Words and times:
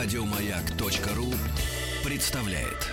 Радиомаяк.ру 0.00 1.34
представляет. 2.04 2.86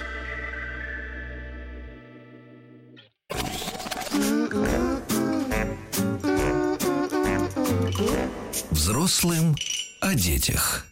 Взрослым 8.71 9.55
о 10.01 10.15
детях. 10.15 10.87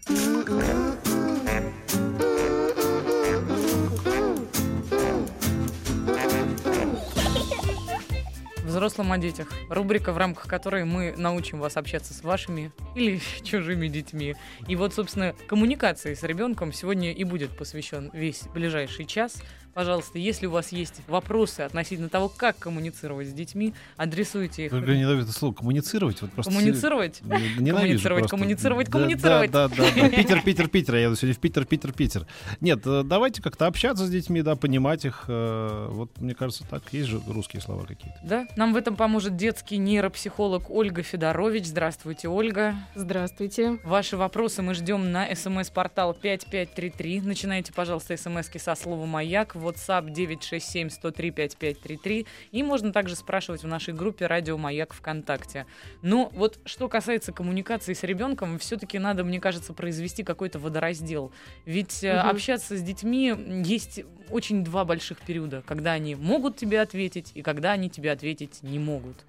Взрослым 8.63 9.11
о 9.11 9.17
детях. 9.17 9.51
Рубрика, 9.67 10.13
в 10.13 10.17
рамках 10.19 10.47
которой 10.47 10.85
мы 10.85 11.15
научим 11.17 11.59
вас 11.59 11.75
общаться 11.75 12.13
с 12.13 12.21
вашими 12.21 12.71
или 12.95 13.19
чужими 13.43 13.87
детьми. 13.87 14.35
И 14.67 14.75
вот, 14.75 14.93
собственно, 14.93 15.33
коммуникации 15.47 16.13
с 16.13 16.23
ребенком 16.23 16.73
сегодня 16.73 17.11
и 17.11 17.23
будет 17.23 17.55
посвящен 17.57 18.09
весь 18.13 18.43
ближайший 18.53 19.05
час. 19.05 19.41
Пожалуйста, 19.73 20.19
если 20.19 20.45
у 20.45 20.51
вас 20.51 20.71
есть 20.71 21.01
вопросы 21.07 21.61
относительно 21.61 22.07
того, 22.07 22.29
как 22.29 22.59
коммуницировать 22.59 23.27
с 23.29 23.33
детьми, 23.33 23.73
адресуйте 23.97 24.65
их. 24.65 24.71
Только 24.71 24.91
ненавижу 24.95 25.23
это 25.23 25.31
слово 25.31 25.51
коммуницировать. 25.55 26.21
Вот 26.21 26.31
просто 26.31 26.51
Коммуницировать? 26.53 27.21
Ненавижу 27.23 28.03
Коммуницировать, 28.03 28.19
просто. 28.29 28.29
коммуницировать, 28.37 28.85
Да, 28.87 28.91
коммуницировать. 28.91 29.51
Да, 29.51 29.67
да, 29.67 29.75
да, 29.75 29.91
да. 29.99 30.09
Питер, 30.15 30.41
Питер, 30.43 30.67
Питер. 30.67 30.95
Я 30.97 31.01
еду 31.05 31.15
сегодня 31.15 31.33
в 31.33 31.39
Питер, 31.39 31.65
Питер, 31.65 31.91
Питер. 31.91 32.27
Нет, 32.61 32.85
э, 32.85 33.01
давайте 33.03 33.41
как-то 33.41 33.65
общаться 33.65 34.05
с 34.05 34.11
детьми, 34.11 34.43
да, 34.43 34.55
понимать 34.55 35.05
их. 35.05 35.23
э, 35.27 35.87
Вот 35.89 36.21
мне 36.21 36.35
кажется, 36.35 36.65
так. 36.69 36.83
Есть 36.93 37.07
же 37.09 37.19
русские 37.27 37.59
слова 37.63 37.83
какие-то. 37.87 38.19
Да, 38.23 38.45
нам 38.55 38.73
в 38.73 38.77
этом 38.77 38.95
поможет 38.95 39.35
детский 39.37 39.77
нейропсихолог 39.77 40.69
Ольга 40.69 41.01
Федорович. 41.01 41.65
Здравствуйте, 41.65 42.27
Ольга. 42.27 42.75
Здравствуйте. 42.95 43.79
Ваши 43.83 44.17
вопросы 44.17 44.61
мы 44.61 44.73
ждем 44.73 45.11
на 45.11 45.33
смс-портал 45.35 46.13
5533. 46.13 47.21
Начинайте, 47.21 47.73
пожалуйста, 47.73 48.15
смски 48.17 48.59
со 48.59 48.75
слова 48.75 49.05
«Маяк» 49.05 49.55
WhatsApp 49.55 50.07
967-103-5533. 50.13 52.27
И 52.51 52.63
можно 52.63 52.91
также 52.93 53.15
спрашивать 53.15 53.63
в 53.63 53.67
нашей 53.67 53.93
группе 53.93 54.27
«Радио 54.27 54.57
Маяк 54.57 54.93
ВКонтакте». 54.93 55.65
Но 56.01 56.29
вот 56.33 56.59
что 56.65 56.87
касается 56.87 57.31
коммуникации 57.31 57.93
с 57.93 58.03
ребенком, 58.03 58.59
все-таки 58.59 58.99
надо, 58.99 59.23
мне 59.23 59.39
кажется, 59.39 59.73
произвести 59.73 60.23
какой-то 60.23 60.59
водораздел. 60.59 61.31
Ведь 61.65 62.03
Мгм. 62.03 62.29
общаться 62.29 62.77
с 62.77 62.81
детьми 62.81 63.33
есть 63.65 64.01
очень 64.29 64.63
два 64.63 64.85
больших 64.85 65.21
периода, 65.21 65.63
когда 65.65 65.93
они 65.93 66.15
могут 66.15 66.57
тебе 66.57 66.81
ответить 66.81 67.31
и 67.33 67.41
когда 67.41 67.71
они 67.71 67.89
тебе 67.89 68.11
ответить 68.11 68.61
не 68.63 68.79
могут. 68.79 69.25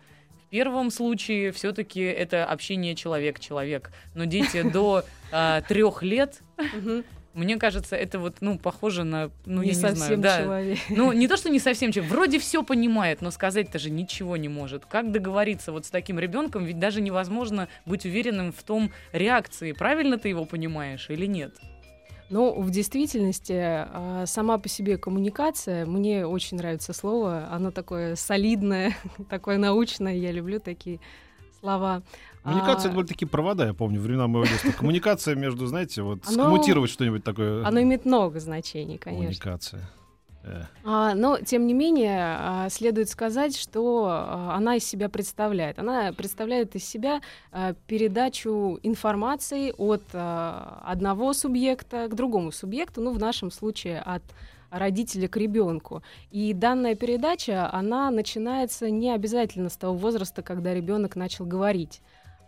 В 0.55 0.57
первом 0.57 0.93
случае 0.93 1.51
все-таки 1.51 2.01
это 2.01 2.45
общение 2.45 2.95
человек-человек. 2.95 3.91
Но 4.15 4.25
дети 4.25 4.63
до 4.63 5.05
трех 5.67 6.05
лет, 6.05 6.43
мне 7.33 7.57
кажется, 7.57 7.97
это 7.97 8.21
вот, 8.21 8.37
ну, 8.41 8.57
похоже 8.57 9.03
на, 9.03 9.33
ну, 9.47 9.63
не 9.63 9.71
я 9.71 9.75
не 9.75 9.81
совсем 9.81 10.07
знаю, 10.07 10.19
да. 10.19 10.43
человек. 10.45 10.79
Ну, 10.91 11.11
не 11.11 11.27
то, 11.27 11.37
что 11.37 11.51
не 11.51 11.59
совсем 11.59 11.91
человек, 11.91 12.13
вроде 12.13 12.39
все 12.39 12.63
понимает, 12.63 13.21
но 13.21 13.33
сказать-то 13.33 13.81
же 13.81 13.91
ничего 13.91 14.37
не 14.37 14.49
может. 14.49 14.87
Как 14.87 15.11
договориться 15.11 15.73
вот 15.73 15.87
с 15.87 15.91
таким 15.91 16.21
ребенком? 16.21 16.65
Ведь 16.67 16.79
даже 16.79 17.01
невозможно 17.01 17.67
быть 17.85 18.07
уверенным 18.07 18.53
в 18.53 18.63
том 18.63 18.93
реакции, 19.11 19.73
правильно 19.73 20.19
ты 20.19 20.29
его 20.29 20.45
понимаешь 20.45 21.11
или 21.11 21.27
нет. 21.27 21.57
Но 22.31 22.55
в 22.55 22.71
действительности 22.71 23.53
а, 23.57 24.25
сама 24.27 24.59
по 24.59 24.69
себе 24.69 24.97
коммуникация, 24.99 25.85
мне 25.87 26.27
очень 26.27 26.57
нравится 26.57 26.93
слово, 26.93 27.49
оно 27.51 27.71
такое 27.71 28.17
солидное, 28.17 28.97
такое 29.29 29.59
научное, 29.59 30.15
я 30.15 30.33
люблю 30.33 30.59
такие 30.59 31.01
слова. 31.61 32.03
Коммуникация, 32.43 32.89
А, 32.89 32.89
это 32.89 32.97
были 32.97 33.07
такие 33.07 33.29
провода, 33.29 33.67
я 33.67 33.75
помню, 33.75 34.01
времена 34.01 34.27
моего 34.27 34.47
детства. 34.47 34.71
Коммуникация 34.79 35.35
между, 35.35 35.67
знаете, 35.67 36.03
вот 36.03 36.21
Оно- 36.27 36.45
скоммутировать 36.45 36.91
что-нибудь 36.91 37.25
такое. 37.25 37.65
Оно 37.67 37.81
имеет 37.83 38.05
много 38.05 38.41
значений, 38.41 38.99
конечно. 38.99 39.23
Коммуникация. 39.25 39.91
Э. 40.45 40.65
А, 40.85 41.15
но, 41.15 41.39
тем 41.39 41.67
не 41.67 41.75
менее, 41.75 42.37
а, 42.39 42.69
следует 42.69 43.09
сказать, 43.09 43.57
что 43.57 44.07
а, 44.09 44.55
она 44.57 44.77
из 44.77 44.85
себя 44.85 45.09
представляет. 45.09 45.79
Она 45.79 46.13
представляет 46.13 46.77
из 46.77 46.85
себя 46.85 47.21
а, 47.51 47.75
передачу 47.87 48.79
информации 48.83 49.73
от 49.77 50.03
одного 50.13 51.33
субъекта 51.33 52.09
к 52.09 52.15
другому 52.15 52.53
субъекту, 52.53 53.01
ну, 53.01 53.13
в 53.13 53.19
нашем 53.19 53.51
случае 53.51 54.01
от 54.01 54.23
родителя 54.71 55.29
к 55.29 55.37
ребенку. 55.37 56.03
И 56.31 56.53
данная 56.53 56.95
передача, 56.95 57.71
она 57.73 58.11
начинается 58.11 58.91
не 58.91 59.11
обязательно 59.11 59.69
с 59.69 59.77
того 59.77 59.97
возраста, 59.97 60.43
когда 60.43 60.75
ребенок 60.75 61.17
начал 61.17 61.47
говорить 61.47 62.03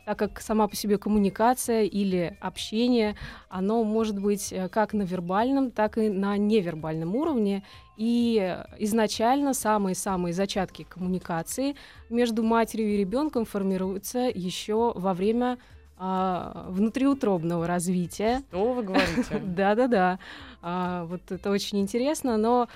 так 0.07 0.21
как 0.21 0.41
сама 0.41 0.69
по 0.69 0.77
себе 0.77 0.99
коммуникация 0.99 1.83
или 1.83 2.39
общение, 2.41 3.17
оно 3.49 3.83
может 3.83 4.21
быть 4.21 4.53
э, 4.53 4.69
как 4.69 4.93
на 4.93 5.03
вербальном, 5.03 5.73
так 5.73 5.99
и 5.99 6.09
на 6.09 6.37
невербальном 6.37 7.17
уровне. 7.17 7.65
И 7.97 8.57
изначально 8.79 9.53
самые-самые 9.53 10.33
зачатки 10.33 10.85
коммуникации 10.89 11.75
между 12.09 12.45
матерью 12.45 12.95
и 12.95 12.99
ребенком 12.99 13.45
формируются 13.45 14.31
еще 14.33 14.93
во 14.95 15.13
время 15.13 15.59
а, 15.99 16.67
внутриутробного 16.69 17.67
развития. 17.67 18.43
Что 18.49 18.73
вы 18.75 18.83
говорите? 18.83 19.39
Да-да-да. 19.45 20.19
А, 20.61 21.05
вот 21.05 21.23
это 21.31 21.51
очень 21.51 21.81
интересно, 21.81 22.37
но 22.37 22.69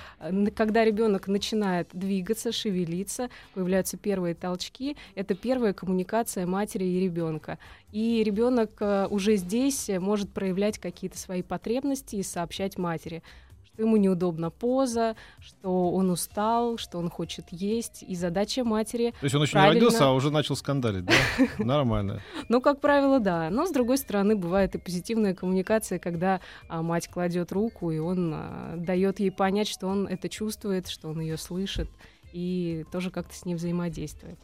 когда 0.55 0.85
ребенок 0.85 1.29
начинает 1.29 1.89
двигаться, 1.93 2.53
шевелиться, 2.53 3.29
появляются 3.53 3.97
первые 3.97 4.35
толчки, 4.35 4.97
это 5.15 5.35
первая 5.35 5.75
коммуникация 5.75 6.47
матери 6.47 6.85
и 6.85 7.01
ребенка. 7.01 7.59
И 7.93 8.23
ребенок 8.25 8.71
э, 8.81 9.09
уже 9.11 9.37
здесь 9.37 9.91
может 9.99 10.31
проявлять 10.31 10.79
какие-то 10.79 11.19
свои 11.19 11.43
потребности 11.43 12.17
и 12.17 12.23
сообщать 12.23 12.79
матери 12.79 13.23
что 13.73 13.83
ему 13.83 13.97
неудобна 13.97 14.51
поза, 14.51 15.17
что 15.41 15.91
он 15.93 16.11
устал, 16.11 16.79
что 16.79 16.99
он 16.99 17.11
хочет 17.11 17.47
есть. 17.51 18.05
И 18.07 18.15
задача 18.15 18.65
матери 18.65 19.13
То 19.21 19.25
есть 19.25 19.35
он 19.35 19.43
еще 19.43 19.53
Правильно. 19.53 19.75
не 19.75 19.81
родился, 19.81 20.07
а 20.07 20.13
уже 20.13 20.31
начал 20.31 20.57
скандалить, 20.57 21.05
да? 21.05 21.15
Нормально. 21.59 22.21
Ну, 22.49 22.61
как 22.61 22.81
правило, 22.81 23.21
да. 23.21 23.51
Но, 23.51 23.67
с 23.67 23.71
другой 23.71 23.99
стороны, 23.99 24.37
бывает 24.37 24.75
и 24.75 24.79
позитивная 24.79 25.35
коммуникация, 25.35 25.99
когда 25.99 26.41
а, 26.69 26.83
мать 26.83 27.09
кладет 27.09 27.53
руку, 27.53 27.91
и 27.91 27.99
он 27.99 28.33
а, 28.35 28.75
дает 28.77 29.21
ей 29.21 29.31
понять, 29.31 29.69
что 29.69 29.87
он 29.87 30.07
это 30.07 30.29
чувствует, 30.29 30.89
что 30.89 31.09
он 31.09 31.21
ее 31.21 31.37
слышит, 31.37 31.89
и 32.33 32.85
тоже 32.93 33.11
как-то 33.11 33.35
с 33.35 33.45
ней 33.45 33.55
взаимодействует. 33.55 34.39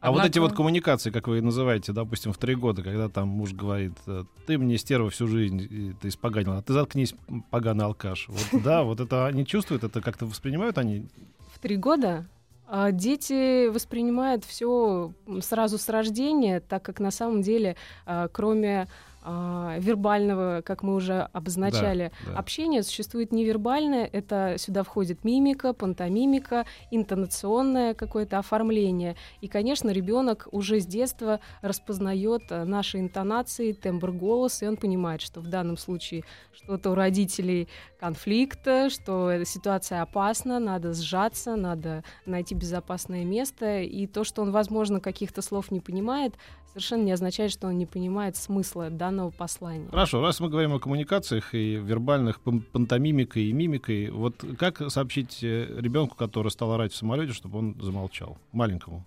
А 0.00 0.12
вот 0.12 0.24
эти 0.24 0.38
вот 0.38 0.54
коммуникации, 0.54 1.10
как 1.10 1.28
вы 1.28 1.42
называете, 1.42 1.92
допустим, 1.92 2.32
в 2.32 2.38
три 2.38 2.54
года, 2.54 2.82
когда 2.82 3.08
там 3.08 3.28
муж 3.28 3.52
говорит, 3.52 3.92
э, 4.06 4.24
ты 4.46 4.56
мне 4.56 4.78
стерва 4.78 5.10
всю 5.10 5.26
жизнь, 5.26 5.94
ты 6.00 6.08
испоганила, 6.08 6.58
а 6.58 6.62
ты 6.62 6.72
заткнись, 6.72 7.14
поганый 7.50 7.84
алкаш. 7.84 8.28
Вот 8.28 8.62
да, 8.64 8.82
вот 8.82 9.00
это 9.00 9.26
они 9.26 9.44
чувствуют, 9.44 9.84
это 9.84 10.00
как-то 10.00 10.24
воспринимают 10.24 10.78
они. 10.78 11.06
В 11.52 11.58
три 11.58 11.76
года 11.76 12.26
а, 12.66 12.92
дети 12.92 13.66
воспринимают 13.66 14.44
все 14.44 15.12
сразу 15.40 15.76
с 15.76 15.88
рождения, 15.88 16.60
так 16.60 16.82
как 16.84 17.00
на 17.00 17.10
самом 17.10 17.42
деле, 17.42 17.76
а, 18.06 18.28
кроме 18.28 18.86
а, 19.22 19.76
вербального, 19.78 20.62
как 20.62 20.82
мы 20.82 20.94
уже 20.94 21.28
обозначали, 21.32 22.10
Да, 22.24 22.32
да. 22.32 22.38
Общение 22.38 22.82
существует 22.82 23.32
невербальное, 23.32 24.08
это 24.10 24.54
сюда 24.58 24.82
входит 24.82 25.24
мимика, 25.24 25.72
пантомимика, 25.74 26.64
интонационное 26.90 27.92
какое-то 27.94 28.38
оформление. 28.38 29.16
И, 29.42 29.48
конечно, 29.48 29.90
ребенок 29.90 30.48
уже 30.52 30.80
с 30.80 30.86
детства 30.86 31.40
распознает 31.60 32.44
э, 32.50 32.64
наши 32.64 32.98
интонации, 32.98 33.72
тембр 33.72 34.10
голоса, 34.12 34.64
и 34.64 34.68
он 34.68 34.76
понимает, 34.76 35.20
что 35.20 35.40
в 35.40 35.48
данном 35.48 35.76
случае 35.76 36.24
что-то 36.52 36.90
у 36.90 36.94
родителей 36.94 37.68
конфликт, 37.98 38.66
что 38.88 39.44
ситуация 39.44 40.00
опасна, 40.00 40.58
надо 40.58 40.94
сжаться, 40.94 41.56
надо 41.56 42.04
найти 42.24 42.54
безопасное 42.54 43.24
место. 43.24 43.80
И 43.80 44.06
то, 44.06 44.24
что 44.24 44.40
он, 44.42 44.50
возможно, 44.50 45.00
каких-то 45.00 45.42
слов 45.42 45.70
не 45.70 45.80
понимает, 45.80 46.34
совершенно 46.70 47.02
не 47.02 47.12
означает, 47.12 47.50
что 47.50 47.66
он 47.66 47.78
не 47.78 47.86
понимает 47.86 48.36
смысла 48.36 48.90
данного 48.90 49.09
послания. 49.36 49.88
Хорошо, 49.90 50.20
раз 50.20 50.40
мы 50.40 50.48
говорим 50.48 50.72
о 50.74 50.78
коммуникациях 50.78 51.54
и 51.54 51.74
вербальных 51.76 52.40
пан- 52.40 52.62
пантомимикой 52.72 53.44
и 53.44 53.52
мимикой, 53.52 54.10
вот 54.10 54.44
как 54.58 54.90
сообщить 54.90 55.42
ребенку, 55.42 56.16
который 56.16 56.50
стал 56.50 56.72
орать 56.72 56.92
в 56.92 56.96
самолете, 56.96 57.32
чтобы 57.32 57.58
он 57.58 57.76
замолчал? 57.80 58.38
Маленькому. 58.52 59.04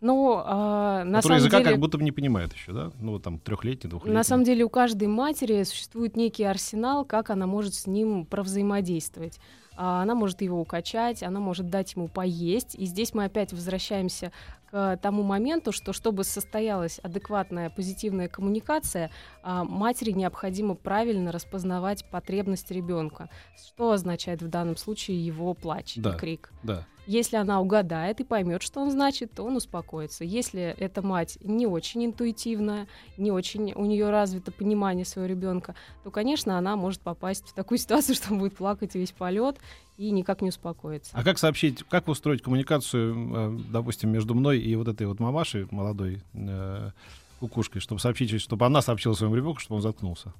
Ну, 0.00 0.42
а, 0.44 1.02
на 1.04 1.18
который 1.20 1.22
самом 1.22 1.36
языка 1.38 1.58
деле... 1.60 1.70
как 1.70 1.80
будто 1.80 1.96
бы 1.96 2.04
не 2.04 2.12
понимает 2.12 2.52
еще, 2.52 2.72
да? 2.72 2.90
Ну, 3.00 3.12
вот 3.12 3.22
там 3.22 3.38
трехлетний, 3.38 3.88
двухлетний. 3.88 4.14
На 4.14 4.22
самом 4.22 4.44
деле 4.44 4.62
у 4.62 4.68
каждой 4.68 5.08
матери 5.08 5.62
существует 5.62 6.14
некий 6.14 6.44
арсенал, 6.44 7.06
как 7.06 7.30
она 7.30 7.46
может 7.46 7.72
с 7.72 7.86
ним 7.86 8.26
провзаимодействовать. 8.26 9.40
А, 9.76 10.02
Она 10.02 10.14
может 10.14 10.42
его 10.42 10.60
укачать, 10.60 11.22
она 11.22 11.40
может 11.40 11.70
дать 11.70 11.94
ему 11.94 12.08
поесть. 12.08 12.74
И 12.74 12.84
здесь 12.84 13.14
мы 13.14 13.24
опять 13.24 13.52
возвращаемся 13.52 14.30
к 14.74 14.96
тому 15.00 15.22
моменту, 15.22 15.70
что 15.70 15.92
чтобы 15.92 16.24
состоялась 16.24 16.98
адекватная 16.98 17.70
позитивная 17.70 18.26
коммуникация, 18.26 19.12
а, 19.44 19.62
матери 19.62 20.10
необходимо 20.10 20.74
правильно 20.74 21.30
распознавать 21.30 22.04
потребность 22.10 22.72
ребенка. 22.72 23.30
Что 23.56 23.92
означает 23.92 24.42
в 24.42 24.48
данном 24.48 24.76
случае 24.76 25.24
его 25.24 25.54
плач 25.54 25.94
Да. 25.94 26.14
и 26.14 26.16
крик? 26.18 26.52
Да. 26.64 26.84
Если 27.06 27.36
она 27.36 27.60
угадает 27.60 28.20
и 28.20 28.24
поймет, 28.24 28.62
что 28.62 28.80
он 28.80 28.90
значит, 28.90 29.32
то 29.32 29.42
он 29.42 29.56
успокоится. 29.56 30.24
Если 30.24 30.62
эта 30.78 31.02
мать 31.02 31.38
не 31.42 31.66
очень 31.66 32.06
интуитивная, 32.06 32.86
не 33.18 33.30
очень 33.30 33.72
у 33.74 33.84
нее 33.84 34.10
развито 34.10 34.52
понимание 34.52 35.04
своего 35.04 35.30
ребенка, 35.30 35.74
то, 36.02 36.10
конечно, 36.10 36.56
она 36.56 36.76
может 36.76 37.00
попасть 37.00 37.48
в 37.48 37.52
такую 37.52 37.78
ситуацию, 37.78 38.14
что 38.16 38.32
он 38.32 38.38
будет 38.38 38.56
плакать 38.56 38.94
весь 38.94 39.12
полет 39.12 39.56
и 39.96 40.10
никак 40.10 40.40
не 40.40 40.48
успокоится. 40.48 41.10
А 41.14 41.22
как 41.22 41.38
сообщить, 41.38 41.82
как 41.84 42.08
устроить 42.08 42.42
коммуникацию, 42.42 43.14
э, 43.14 43.58
допустим, 43.70 44.10
между 44.10 44.34
мной 44.34 44.58
и 44.58 44.74
вот 44.76 44.88
этой 44.88 45.06
вот 45.06 45.20
мамашей 45.20 45.68
молодой 45.70 46.22
э, 46.32 46.90
кукушкой, 47.38 47.80
чтобы 47.80 48.00
сообщить, 48.00 48.40
чтобы 48.40 48.66
она 48.66 48.80
сообщила 48.82 49.14
своему 49.14 49.36
ребенку, 49.36 49.60
чтобы 49.60 49.76
он 49.76 49.82
заткнулся? 49.82 50.32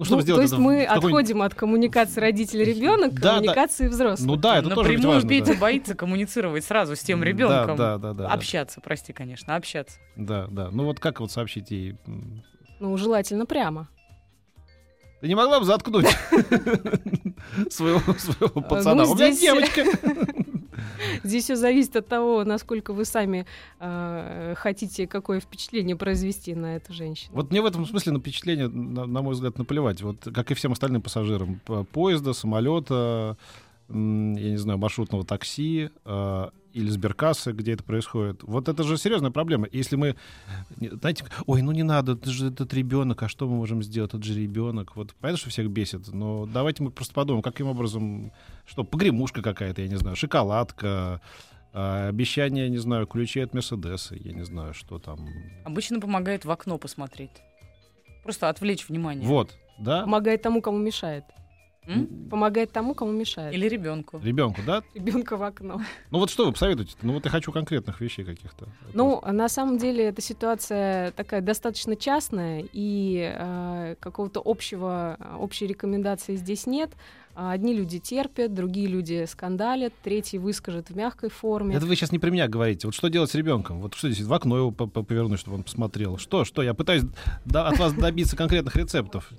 Ну, 0.00 0.06
чтобы 0.06 0.20
ну, 0.20 0.22
сделать 0.22 0.38
то 0.38 0.42
есть 0.44 0.54
это 0.54 0.62
мы 0.62 0.84
отходим 0.86 1.42
от 1.42 1.54
коммуникации 1.54 2.20
родитель-ребенок 2.20 3.12
к 3.12 3.20
да, 3.20 3.34
коммуникации 3.34 3.84
да. 3.84 3.90
взрослых. 3.90 4.26
Ну 4.26 4.36
да, 4.36 4.58
это 4.58 4.70
Напрямую 4.70 4.96
тоже 4.96 5.08
важно, 5.08 5.28
Петя 5.28 5.52
да. 5.52 5.58
боится 5.58 5.94
коммуницировать 5.94 6.64
сразу 6.64 6.96
с 6.96 7.00
тем 7.00 7.22
ребенком. 7.22 7.76
Да, 7.76 7.98
да, 7.98 8.14
да, 8.14 8.24
да. 8.24 8.28
Общаться, 8.28 8.80
прости, 8.80 9.12
конечно, 9.12 9.56
общаться. 9.56 9.98
Да, 10.16 10.46
да. 10.50 10.70
Ну 10.72 10.84
вот 10.84 11.00
как 11.00 11.20
вот 11.20 11.30
сообщить 11.30 11.70
ей? 11.70 11.98
Ну, 12.78 12.96
желательно 12.96 13.44
прямо. 13.44 13.90
Ты 15.20 15.28
не 15.28 15.34
могла 15.34 15.60
бы 15.60 15.66
заткнуть 15.66 16.06
своего, 17.68 18.00
а, 18.54 18.60
пацана? 18.62 19.04
Ну, 19.04 19.12
У 19.12 19.14
меня 19.14 19.32
девочка. 19.32 19.84
Здесь 21.24 21.44
все 21.44 21.56
зависит 21.56 21.96
от 21.96 22.06
того, 22.06 22.44
насколько 22.44 22.92
вы 22.92 23.04
сами 23.04 23.46
э, 23.78 24.54
хотите 24.56 25.06
какое 25.06 25.40
впечатление 25.40 25.96
произвести 25.96 26.54
на 26.54 26.76
эту 26.76 26.92
женщину. 26.92 27.30
Вот 27.34 27.50
мне 27.50 27.62
в 27.62 27.66
этом 27.66 27.86
смысле 27.86 28.12
на 28.12 28.20
впечатление, 28.20 28.68
на, 28.68 29.06
на 29.06 29.22
мой 29.22 29.34
взгляд, 29.34 29.58
наплевать. 29.58 30.02
Вот 30.02 30.28
как 30.34 30.50
и 30.50 30.54
всем 30.54 30.72
остальным 30.72 31.02
пассажирам 31.02 31.60
поезда, 31.92 32.32
самолета, 32.32 33.36
я 33.88 33.94
не 33.94 34.56
знаю, 34.56 34.78
маршрутного 34.78 35.24
такси 35.24 35.90
э, 36.04 36.48
или 36.72 36.88
сберкассы, 36.88 37.52
где 37.52 37.72
это 37.72 37.82
происходит. 37.84 38.42
Вот 38.42 38.68
это 38.68 38.82
же 38.82 38.96
серьезная 38.96 39.30
проблема. 39.30 39.68
Если 39.72 39.96
мы, 39.96 40.16
знаете, 40.76 41.24
ой, 41.46 41.62
ну 41.62 41.72
не 41.72 41.82
надо, 41.82 42.12
это 42.12 42.30
же 42.30 42.48
этот 42.48 42.72
ребенок, 42.74 43.22
а 43.22 43.28
что 43.28 43.48
мы 43.48 43.56
можем 43.56 43.82
сделать? 43.82 44.14
Это 44.14 44.22
же 44.22 44.40
ребенок. 44.40 44.96
Вот 44.96 45.14
понятно, 45.14 45.38
что 45.38 45.50
всех 45.50 45.68
бесит, 45.70 46.08
но 46.08 46.46
давайте 46.46 46.82
мы 46.82 46.90
просто 46.90 47.14
подумаем, 47.14 47.42
каким 47.42 47.66
образом, 47.66 48.32
что, 48.66 48.84
погремушка 48.84 49.42
какая-то, 49.42 49.82
я 49.82 49.88
не 49.88 49.96
знаю, 49.96 50.16
шоколадка, 50.16 51.20
э, 51.72 52.08
обещание, 52.08 52.68
не 52.68 52.78
знаю, 52.78 53.06
ключи 53.06 53.40
от 53.40 53.54
Мерседеса, 53.54 54.14
я 54.14 54.32
не 54.32 54.44
знаю, 54.44 54.74
что 54.74 54.98
там. 54.98 55.28
Обычно 55.64 56.00
помогает 56.00 56.44
в 56.44 56.50
окно 56.50 56.78
посмотреть. 56.78 57.42
Просто 58.22 58.48
отвлечь 58.48 58.88
внимание. 58.88 59.26
Вот, 59.26 59.56
да? 59.78 60.02
Помогает 60.02 60.42
тому, 60.42 60.60
кому 60.60 60.78
мешает. 60.78 61.24
М? 61.86 62.28
Помогает 62.30 62.72
тому, 62.72 62.94
кому 62.94 63.10
мешает. 63.12 63.54
Или 63.54 63.66
ребенку. 63.68 64.20
Ребенку, 64.22 64.60
да? 64.66 64.82
Ребенка 64.94 65.36
в 65.36 65.42
окно. 65.42 65.80
Ну 66.10 66.18
вот 66.18 66.30
что 66.30 66.46
вы 66.46 66.52
посоветуете? 66.52 66.94
Ну 67.02 67.14
вот 67.14 67.24
я 67.24 67.30
хочу 67.30 67.52
конкретных 67.52 68.00
вещей 68.00 68.24
каких-то. 68.24 68.68
Ну, 68.94 69.22
на 69.26 69.48
самом 69.48 69.78
деле 69.78 70.04
эта 70.04 70.20
ситуация 70.20 71.10
такая 71.12 71.40
достаточно 71.40 71.96
частная, 71.96 72.64
и 72.72 73.32
э, 73.34 73.96
какого-то 73.98 74.42
общего, 74.44 75.16
общей 75.38 75.66
рекомендации 75.66 76.36
здесь 76.36 76.66
нет. 76.66 76.90
Одни 77.34 77.74
люди 77.74 77.98
терпят, 77.98 78.52
другие 78.52 78.86
люди 78.86 79.24
скандалят, 79.26 79.94
третий 80.02 80.38
выскажет 80.38 80.90
в 80.90 80.96
мягкой 80.96 81.30
форме. 81.30 81.76
Это 81.76 81.86
вы 81.86 81.96
сейчас 81.96 82.12
не 82.12 82.18
про 82.18 82.28
меня 82.28 82.48
говорите. 82.48 82.86
Вот 82.86 82.94
что 82.94 83.08
делать 83.08 83.30
с 83.30 83.34
ребенком? 83.34 83.80
Вот 83.80 83.94
что 83.94 84.10
здесь 84.10 84.26
в 84.26 84.32
окно 84.32 84.58
его 84.58 84.72
повернуть, 84.72 85.40
чтобы 85.40 85.56
он 85.56 85.62
посмотрел? 85.62 86.18
Что, 86.18 86.44
что? 86.44 86.62
Я 86.62 86.74
пытаюсь 86.74 87.04
от 87.52 87.78
вас 87.78 87.94
добиться 87.94 88.36
конкретных 88.36 88.76
рецептов. 88.76 89.30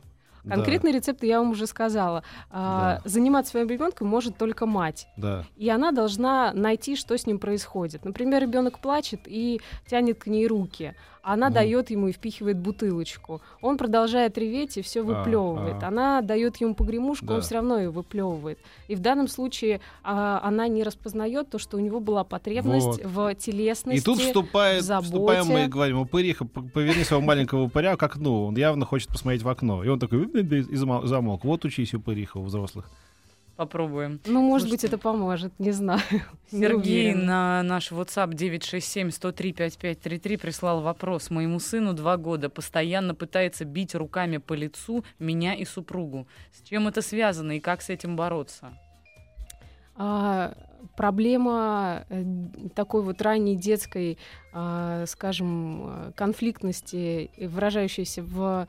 Конкретный 0.48 0.92
да. 0.92 0.98
рецепт 0.98 1.24
я 1.24 1.40
вам 1.40 1.52
уже 1.52 1.68
сказала. 1.68 2.24
А, 2.50 3.00
да. 3.04 3.10
Заниматься 3.10 3.52
своим 3.52 3.70
ребенком 3.70 4.08
может 4.08 4.38
только 4.38 4.66
мать. 4.66 5.08
Да. 5.18 5.46
И 5.58 5.70
она 5.70 5.92
должна 5.92 6.52
найти, 6.54 6.96
что 6.96 7.18
с 7.18 7.26
ним 7.26 7.40
происходит. 7.40 8.06
Например, 8.06 8.42
ребенок 8.42 8.80
плачет 8.80 9.22
и 9.26 9.62
тянет 9.88 10.20
к 10.20 10.28
ней 10.28 10.48
руки. 10.48 10.96
Она 11.24 11.50
mm. 11.50 11.54
дает 11.54 11.90
ему 11.92 12.08
и 12.08 12.12
впихивает 12.12 12.58
бутылочку. 12.58 13.42
Он 13.62 13.78
продолжает 13.78 14.38
реветь 14.38 14.78
и 14.78 14.82
все 14.82 15.04
выплевывает. 15.04 15.84
А, 15.84 15.86
а. 15.86 15.88
Она 15.88 16.22
дает 16.22 16.58
ему 16.58 16.74
погремушку, 16.74 17.26
да. 17.28 17.36
он 17.36 17.42
все 17.42 17.56
равно 17.56 17.78
ее 17.78 17.90
выплевывает. 17.90 18.60
И 18.88 18.96
в 18.96 19.00
данном 19.00 19.28
случае 19.28 19.82
а, 20.04 20.40
она 20.44 20.68
не 20.68 20.84
распознает 20.84 21.50
то, 21.50 21.60
что 21.60 21.78
у 21.78 21.80
него 21.80 22.00
была 22.00 22.24
потребность 22.24 23.04
вот. 23.04 23.06
в 23.06 23.36
телесности. 23.36 24.00
И 24.00 24.04
тут 24.04 24.20
вступает, 24.20 24.84
в 24.84 25.02
вступаем 25.02 25.46
мы 25.46 25.66
и 25.66 25.68
говорим, 25.68 26.00
упыриха, 26.00 26.46
поверни 26.46 27.04
своего 27.04 27.26
маленького 27.26 27.64
упыря 27.64 27.96
к 27.96 28.04
окну. 28.04 28.46
Он 28.46 28.56
явно 28.56 28.86
хочет 28.86 29.10
посмотреть 29.10 29.44
в 29.44 29.50
окно. 29.50 29.84
И 29.84 29.88
он 29.88 30.00
такой, 30.00 30.26
и 30.26 30.76
замолк. 30.76 31.44
Вот 31.44 31.66
учись 31.66 31.94
упыриха 31.94 32.38
у 32.38 32.44
взрослых. 32.44 32.90
Попробуем. 33.62 34.20
Ну, 34.26 34.42
может 34.42 34.70
Слушайте, 34.70 34.88
быть, 34.88 34.94
это 34.96 35.04
поможет, 35.04 35.54
не 35.60 35.70
знаю. 35.70 36.02
Сергей 36.52 37.14
на 37.14 37.62
наш 37.62 37.92
WhatsApp 37.92 38.32
967-103-5533 38.32 40.40
прислал 40.40 40.82
вопрос. 40.82 41.30
Моему 41.30 41.60
сыну 41.60 41.94
два 41.94 42.18
года. 42.18 42.50
Постоянно 42.50 43.14
пытается 43.14 43.64
бить 43.64 43.94
руками 43.94 44.38
по 44.38 44.54
лицу 44.54 45.06
меня 45.20 45.54
и 45.54 45.66
супругу. 45.66 46.26
С 46.52 46.68
чем 46.68 46.88
это 46.88 47.04
связано 47.04 47.52
и 47.52 47.60
как 47.60 47.84
с 47.84 47.92
этим 47.92 48.16
бороться? 48.16 48.74
А, 49.96 50.56
проблема 50.98 52.08
э, 52.10 52.24
такой 52.74 53.04
вот 53.04 53.22
ранней 53.22 53.56
детской, 53.56 54.18
а, 54.54 55.06
скажем, 55.06 56.14
конфликтности, 56.16 57.30
выражающейся 57.38 58.24
в 58.24 58.68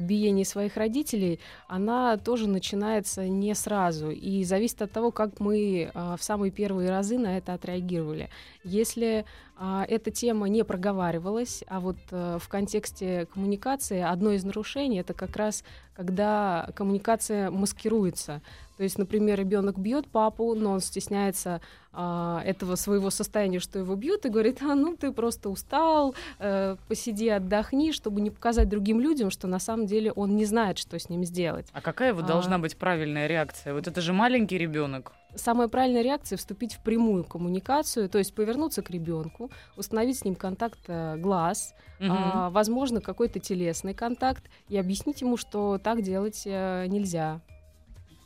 биении 0.00 0.44
своих 0.44 0.76
родителей, 0.76 1.40
она 1.68 2.16
тоже 2.16 2.48
начинается 2.48 3.28
не 3.28 3.54
сразу 3.54 4.10
и 4.10 4.44
зависит 4.44 4.82
от 4.82 4.92
того, 4.92 5.10
как 5.10 5.40
мы 5.40 5.90
а, 5.94 6.16
в 6.16 6.22
самые 6.22 6.50
первые 6.50 6.90
разы 6.90 7.18
на 7.18 7.36
это 7.36 7.54
отреагировали. 7.54 8.30
Если 8.62 9.24
а, 9.56 9.84
эта 9.88 10.10
тема 10.10 10.48
не 10.48 10.64
проговаривалась, 10.64 11.62
а 11.68 11.80
вот 11.80 11.96
а, 12.10 12.38
в 12.38 12.48
контексте 12.48 13.26
коммуникации 13.32 14.00
одно 14.00 14.32
из 14.32 14.44
нарушений 14.44 14.98
это 14.98 15.14
как 15.14 15.36
раз 15.36 15.64
когда 15.94 16.68
коммуникация 16.74 17.50
маскируется. 17.50 18.42
То 18.76 18.82
есть, 18.82 18.98
например, 18.98 19.38
ребенок 19.38 19.78
бьет 19.78 20.08
папу, 20.08 20.54
но 20.54 20.72
он 20.72 20.80
стесняется 20.80 21.60
а, 21.92 22.42
этого 22.44 22.74
своего 22.74 23.10
состояния, 23.10 23.60
что 23.60 23.78
его 23.78 23.94
бьют, 23.94 24.26
и 24.26 24.28
говорит, 24.28 24.62
а 24.62 24.74
ну 24.74 24.96
ты 24.96 25.12
просто 25.12 25.48
устал, 25.48 26.16
э, 26.40 26.76
посиди, 26.88 27.28
отдохни, 27.28 27.92
чтобы 27.92 28.20
не 28.20 28.30
показать 28.30 28.68
другим 28.68 29.00
людям, 29.00 29.30
что 29.30 29.46
на 29.46 29.60
самом 29.60 29.86
деле 29.86 30.10
он 30.10 30.34
не 30.34 30.44
знает, 30.44 30.78
что 30.78 30.98
с 30.98 31.08
ним 31.08 31.24
сделать. 31.24 31.68
А 31.72 31.80
какая 31.80 32.12
вот 32.12 32.24
а... 32.24 32.26
должна 32.26 32.58
быть 32.58 32.76
правильная 32.76 33.28
реакция? 33.28 33.74
Вот 33.74 33.86
это 33.86 34.00
же 34.00 34.12
маленький 34.12 34.58
ребенок. 34.58 35.12
Самая 35.36 35.68
правильная 35.68 36.02
реакция 36.02 36.36
вступить 36.36 36.74
в 36.74 36.80
прямую 36.80 37.24
коммуникацию, 37.24 38.08
то 38.08 38.18
есть 38.18 38.34
повернуться 38.34 38.82
к 38.82 38.90
ребенку, 38.90 39.50
установить 39.76 40.18
с 40.18 40.24
ним 40.24 40.34
контакт 40.34 40.78
э, 40.86 41.16
глаз, 41.16 41.74
угу. 41.98 42.08
а, 42.10 42.50
возможно 42.50 43.00
какой-то 43.00 43.40
телесный 43.40 43.94
контакт 43.94 44.44
и 44.68 44.76
объяснить 44.76 45.20
ему, 45.20 45.36
что 45.36 45.78
так 45.82 46.02
делать 46.02 46.42
э, 46.46 46.86
нельзя. 46.86 47.40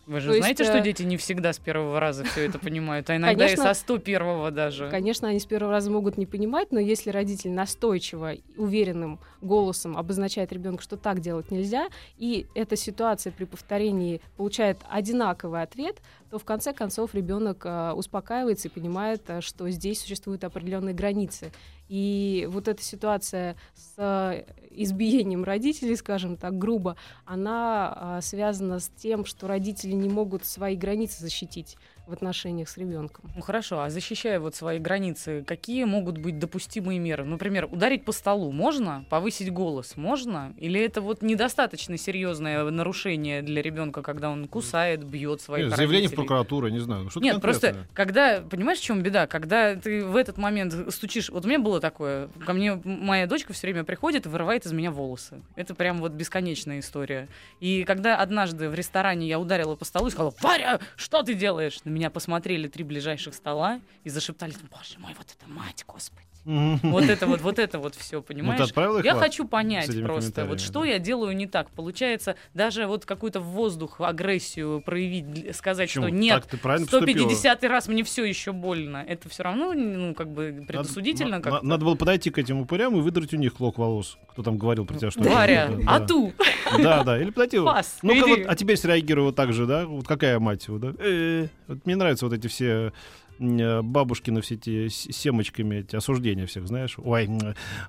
Вы 0.09 0.21
же 0.21 0.33
То 0.33 0.39
знаете, 0.39 0.63
есть, 0.63 0.73
что 0.73 0.79
э, 0.79 0.83
дети 0.83 1.03
не 1.03 1.19
всегда 1.19 1.53
с 1.53 1.59
первого 1.59 2.01
раза 2.01 2.25
все 2.25 2.47
это 2.47 2.59
понимают, 2.59 3.11
а 3.11 3.17
иногда 3.17 3.45
конечно, 3.45 3.63
и 3.63 3.75
со 3.75 3.75
101 3.75 4.55
даже. 4.55 4.89
Конечно, 4.89 5.29
они 5.29 5.39
с 5.39 5.45
первого 5.45 5.71
раза 5.71 5.91
могут 5.91 6.17
не 6.17 6.25
понимать, 6.25 6.73
но 6.73 6.81
если 6.81 7.11
родитель 7.11 7.51
настойчиво, 7.51 8.33
уверенным 8.57 9.21
голосом 9.43 9.99
обозначает 9.99 10.51
ребенку, 10.51 10.83
что 10.83 10.97
так 10.97 11.21
делать 11.21 11.51
нельзя, 11.51 11.89
и 12.17 12.47
эта 12.55 12.75
ситуация 12.75 13.33
при 13.33 13.45
повторении 13.45 14.23
получает 14.39 14.79
одинаковый 14.89 15.61
ответ, 15.61 15.99
то 16.31 16.39
в 16.39 16.45
конце 16.45 16.73
концов 16.73 17.15
ребенок 17.15 17.67
э, 17.67 17.93
успокаивается 17.93 18.69
и 18.69 18.71
понимает, 18.71 19.23
э, 19.29 19.43
что 19.43 19.69
здесь 19.69 20.01
существуют 20.01 20.43
определенные 20.43 20.95
границы. 20.95 21.53
И 21.89 22.47
вот 22.51 22.69
эта 22.69 22.83
ситуация 22.83 23.57
с 23.75 24.45
избиением 24.71 25.45
родителей, 25.45 25.97
скажем 25.97 26.37
так, 26.37 26.57
грубо, 26.59 26.97
она 27.25 28.21
связана 28.23 28.79
с 28.79 28.91
тем, 28.97 29.25
что 29.25 29.49
родители 29.49 29.93
не 29.93 30.09
могут 30.09 30.45
свои 30.45 30.77
границы 30.77 31.21
защитить 31.21 31.77
в 32.09 32.13
отношениях 32.13 32.69
с 32.69 32.77
ребенком. 32.79 33.31
Ну 33.37 33.43
хорошо, 33.43 33.81
а 33.81 33.91
защищая 33.91 34.41
вот 34.41 34.55
свои 34.55 34.79
границы, 34.79 35.45
какие 35.47 35.85
могут 35.85 36.19
быть 36.19 36.39
допустимые 36.39 36.99
меры? 36.99 37.25
Например, 37.25 37.69
ударить 37.71 38.05
по 38.05 38.13
столу 38.13 38.51
можно? 38.51 39.05
Повысить 39.11 39.53
голос 39.53 39.97
можно? 39.97 40.55
Или 40.57 40.81
это 40.81 41.03
вот 41.03 41.23
недостаточно 41.23 41.99
серьезное 41.99 42.65
нарушение 42.71 43.43
для 43.43 43.61
ребенка, 43.61 44.03
когда 44.03 44.31
он 44.31 44.49
кусает, 44.49 45.05
бьет 45.05 45.43
своих 45.43 45.67
Нет, 45.67 45.77
Заявление 45.77 46.09
в 46.09 46.15
прокуратуру, 46.15 46.69
не 46.69 46.79
знаю. 46.79 47.11
Что 47.11 47.21
Нет, 47.21 47.41
просто 47.43 47.87
когда, 47.93 48.41
понимаешь, 48.41 48.79
в 48.79 48.85
чем 48.85 49.03
беда? 49.03 49.27
Когда 49.27 49.77
ты 49.77 50.05
в 50.05 50.17
этот 50.17 50.39
момент 50.39 50.75
стучишь, 50.93 51.29
вот 51.29 51.45
у 51.45 51.49
меня 51.49 51.59
было 51.59 51.79
такое, 51.79 52.29
ко 52.47 52.55
мне 52.55 52.81
моя 52.85 53.27
дочка 53.27 53.53
все 53.53 53.67
время 53.67 53.85
приходит 53.85 54.25
и 54.25 54.29
вырывает 54.31 54.65
из 54.65 54.73
меня 54.73 54.91
волосы. 54.91 55.43
Это 55.57 55.75
прям 55.75 55.99
вот 55.99 56.13
бесконечная 56.13 56.81
история. 56.81 57.29
И 57.61 57.85
когда 57.85 58.17
однажды 58.17 58.71
в 58.71 58.75
ресторане 58.75 59.29
я 59.29 59.39
ударила 59.39 59.77
по 59.77 59.85
столу 59.85 60.09
и 60.09 60.11
сказала, 60.11 60.33
Варя, 60.41 60.81
что 60.97 61.23
ты 61.23 61.35
делаешь? 61.35 61.81
На 61.85 61.98
меня 61.99 62.11
посмотрели 62.11 62.69
три 62.69 62.85
ближайших 62.85 63.35
стола 63.35 63.81
и 64.05 64.09
зашептали, 64.09 64.55
боже 64.71 64.99
мой, 64.99 65.15
вот 65.19 65.37
это 65.37 65.51
мать, 65.51 65.85
господи. 65.87 66.25
Вот 66.45 67.05
это 67.05 67.27
вот, 67.27 67.41
вот 67.43 67.59
это 67.59 67.79
вот 67.79 67.95
все, 67.95 68.17
Ну, 68.17 68.23
понимаешь? 68.23 68.71
Я 69.05 69.15
хочу 69.15 69.47
понять 69.47 69.91
просто, 70.03 70.45
вот 70.47 70.61
что 70.61 70.81
да? 70.81 70.87
я 70.87 70.99
делаю 70.99 71.37
не 71.37 71.47
так. 71.47 71.71
Получается, 71.71 72.37
даже 72.55 72.87
вот 72.87 73.05
какую-то 73.05 73.41
в 73.41 73.45
воздух 73.45 74.01
агрессию 74.01 74.81
проявить, 74.85 75.55
сказать, 75.55 75.89
Почему? 75.91 76.07
что 76.07 76.15
нет, 76.15 76.43
Так 76.43 76.47
ты 76.51 76.57
правильно 76.57 76.87
поступила. 76.87 77.19
150 77.29 77.65
раз 77.65 77.89
мне 77.89 78.03
все 78.05 78.25
еще 78.25 78.53
больно. 78.53 79.05
Это 79.07 79.29
все 79.29 79.43
равно, 79.43 79.73
ну, 79.75 80.15
как 80.15 80.29
бы 80.33 80.65
предосудительно 80.67 81.33
Надо, 81.39 81.43
как 81.51 81.63
на- 81.63 81.69
надо 81.69 81.85
было 81.85 81.95
подойти 81.97 82.31
к 82.31 82.39
этим 82.39 82.61
упырям 82.61 82.97
и 82.97 83.01
выдрать 83.01 83.33
у 83.35 83.37
них 83.37 83.55
клок 83.55 83.79
волос. 83.79 84.17
Кто 84.33 84.43
там 84.43 84.57
говорил 84.57 84.87
про 84.87 84.97
тебя, 84.97 85.11
что... 85.11 85.21
Варя, 85.23 85.69
Да, 85.69 85.83
а 85.87 85.99
да. 86.01 86.07
ту? 86.07 86.33
Да, 86.79 87.03
да, 87.05 87.21
или 87.21 87.31
подойти... 87.31 87.59
Пас, 87.61 87.99
иди. 88.03 88.21
вот, 88.21 88.41
а 88.47 88.55
теперь 88.55 88.77
среагирую 88.77 89.27
вот 89.27 89.37
так 89.37 89.53
же, 89.53 89.67
да? 89.67 89.87
Вот 89.87 90.07
какая 90.07 90.39
мать 90.39 90.67
его, 90.69 90.79
да? 90.79 90.93
Э, 90.99 91.49
Вот 91.67 91.85
мне 91.85 91.97
нравятся 91.97 92.27
вот 92.27 92.35
эти 92.35 92.47
все 92.47 92.93
бабушкины 93.39 94.41
все 94.41 94.55
эти 94.57 94.89
семочками 94.89 95.77
эти 95.77 95.97
осуждения 95.97 96.47
всех, 96.47 96.67
знаешь? 96.67 96.97
Ой, 96.99 97.29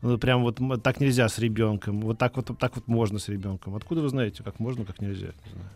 ну 0.01 0.17
прям 0.17 0.43
вот 0.43 0.59
так 0.83 0.99
нельзя 0.99 1.27
с 1.27 1.39
ребенком, 1.39 2.01
вот 2.01 2.17
так 2.17 2.35
вот 2.35 2.57
так 2.57 2.75
вот 2.75 2.87
можно 2.87 3.19
с 3.19 3.29
ребенком. 3.29 3.75
Откуда 3.75 4.01
вы 4.01 4.09
знаете, 4.09 4.43
как 4.43 4.59
можно, 4.59 4.85
как 4.85 5.01
нельзя? 5.01 5.27
Не 5.45 5.51
знаю. 5.51 5.69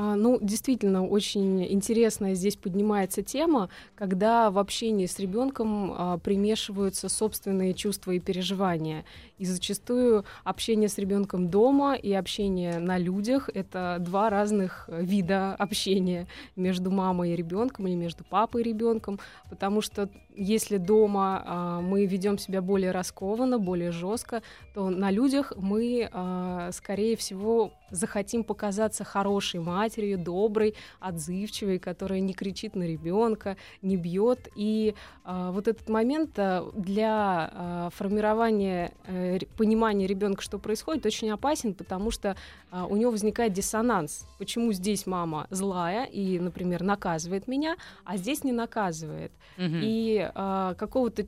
А, 0.00 0.14
Ну, 0.14 0.38
действительно, 0.40 1.04
очень 1.04 1.64
интересная 1.72 2.34
здесь 2.34 2.54
поднимается 2.54 3.24
тема, 3.24 3.68
когда 3.96 4.48
в 4.52 4.58
общении 4.58 5.06
с 5.06 5.18
ребенком 5.18 5.92
а, 5.92 6.18
примешиваются 6.18 7.08
собственные 7.08 7.74
чувства 7.74 8.12
и 8.12 8.20
переживания. 8.20 9.04
И 9.38 9.44
зачастую 9.44 10.24
общение 10.44 10.88
с 10.88 10.98
ребенком 10.98 11.48
дома 11.48 11.96
и 11.96 12.12
общение 12.12 12.78
на 12.78 12.96
людях 12.96 13.50
это 13.52 13.96
два 13.98 14.30
разных 14.30 14.84
э, 14.86 15.02
вида 15.02 15.56
общения 15.56 16.28
между 16.54 16.92
мамой 16.92 17.32
и 17.32 17.36
ребенком 17.36 17.88
или 17.88 17.96
между 17.96 18.22
папой 18.22 18.60
и 18.60 18.64
ребенком, 18.64 19.18
потому 19.50 19.80
что 19.80 20.08
если 20.38 20.76
дома 20.76 21.42
а, 21.44 21.80
мы 21.80 22.06
ведем 22.06 22.38
себя 22.38 22.62
более 22.62 22.92
раскованно, 22.92 23.58
более 23.58 23.90
жестко, 23.90 24.42
то 24.74 24.88
на 24.88 25.10
людях 25.10 25.52
мы, 25.56 26.08
а, 26.12 26.70
скорее 26.72 27.16
всего, 27.16 27.72
захотим 27.90 28.44
показаться 28.44 29.04
хорошей 29.04 29.60
матерью, 29.60 30.18
доброй, 30.18 30.74
отзывчивой, 31.00 31.78
которая 31.78 32.20
не 32.20 32.34
кричит 32.34 32.76
на 32.76 32.84
ребенка, 32.84 33.56
не 33.82 33.96
бьет. 33.96 34.48
И 34.56 34.94
а, 35.24 35.50
вот 35.50 35.68
этот 35.68 35.88
момент 35.88 36.38
а, 36.38 36.70
для 36.74 37.50
а, 37.52 37.88
формирования 37.94 38.92
ре- 39.06 39.46
понимания 39.56 40.06
ребенка, 40.06 40.42
что 40.42 40.58
происходит, 40.58 41.06
очень 41.06 41.30
опасен, 41.30 41.74
потому 41.74 42.10
что 42.10 42.36
а, 42.70 42.86
у 42.86 42.96
него 42.96 43.10
возникает 43.10 43.52
диссонанс. 43.52 44.26
Почему 44.38 44.72
здесь 44.72 45.06
мама 45.06 45.46
злая 45.50 46.04
и, 46.04 46.38
например, 46.38 46.82
наказывает 46.82 47.48
меня, 47.48 47.76
а 48.04 48.16
здесь 48.16 48.44
не 48.44 48.52
наказывает? 48.52 49.32
Мгм. 49.56 49.80
И 49.82 50.27
а, 50.34 50.74
какого-то 50.74 51.26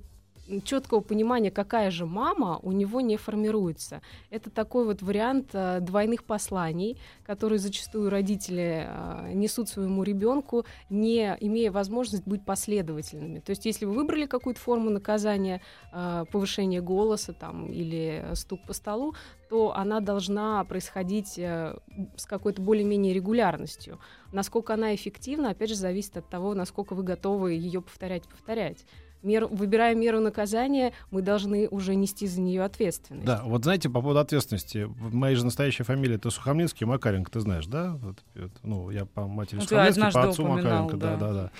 четкого 0.64 1.00
понимания, 1.00 1.50
какая 1.50 1.90
же 1.90 2.06
мама, 2.06 2.58
у 2.62 2.72
него 2.72 3.00
не 3.00 3.16
формируется. 3.16 4.02
Это 4.30 4.50
такой 4.50 4.84
вот 4.84 5.02
вариант 5.02 5.50
а, 5.52 5.80
двойных 5.80 6.24
посланий, 6.24 6.98
которые 7.24 7.58
зачастую 7.58 8.10
родители 8.10 8.86
а, 8.88 9.32
несут 9.32 9.68
своему 9.68 10.02
ребенку, 10.02 10.64
не 10.88 11.36
имея 11.40 11.70
возможность 11.70 12.26
быть 12.26 12.44
последовательными. 12.44 13.40
То 13.40 13.50
есть, 13.50 13.66
если 13.66 13.84
вы 13.84 13.92
выбрали 13.92 14.26
какую-то 14.26 14.60
форму 14.60 14.90
наказания, 14.90 15.60
а, 15.92 16.24
повышение 16.26 16.80
голоса 16.80 17.32
там, 17.32 17.70
или 17.70 18.24
стук 18.34 18.60
по 18.66 18.72
столу, 18.72 19.14
то 19.50 19.74
она 19.74 19.98
должна 19.98 20.62
происходить 20.62 21.36
э, 21.36 21.76
с 22.16 22.24
какой-то 22.24 22.62
более-менее 22.62 23.12
регулярностью. 23.12 23.98
Насколько 24.30 24.74
она 24.74 24.94
эффективна, 24.94 25.50
опять 25.50 25.70
же, 25.70 25.74
зависит 25.74 26.16
от 26.16 26.28
того, 26.28 26.54
насколько 26.54 26.94
вы 26.94 27.02
готовы 27.02 27.54
ее 27.54 27.82
повторять 27.82 28.28
повторять. 28.28 28.86
Меру, 29.22 29.48
выбирая 29.48 29.94
меру 29.94 30.20
наказания, 30.20 30.92
мы 31.10 31.20
должны 31.22 31.68
уже 31.68 31.94
нести 31.94 32.26
за 32.26 32.40
нее 32.40 32.62
ответственность. 32.64 33.26
Да, 33.26 33.42
вот 33.44 33.64
знаете, 33.64 33.88
по 33.90 34.00
поводу 34.00 34.20
ответственности. 34.20 34.84
В- 34.84 35.14
Моя 35.14 35.36
же 35.36 35.44
настоящая 35.44 35.84
фамилия 35.84 36.14
это 36.16 36.30
Сухомлинский 36.30 36.86
Макаренко, 36.86 37.30
ты 37.30 37.40
знаешь, 37.40 37.66
да? 37.66 37.98
Вот, 38.00 38.16
вот, 38.34 38.50
ну, 38.62 38.90
я 38.90 39.04
по 39.04 39.26
матери 39.26 39.56
Ну, 39.56 39.62
Сухомлинский, 39.62 40.12
по 40.12 40.28
отцу 40.28 40.46
Макаренко, 40.46 40.96
да, 40.96 41.16
да. 41.16 41.26
да, 41.28 41.32
да. 41.34 41.50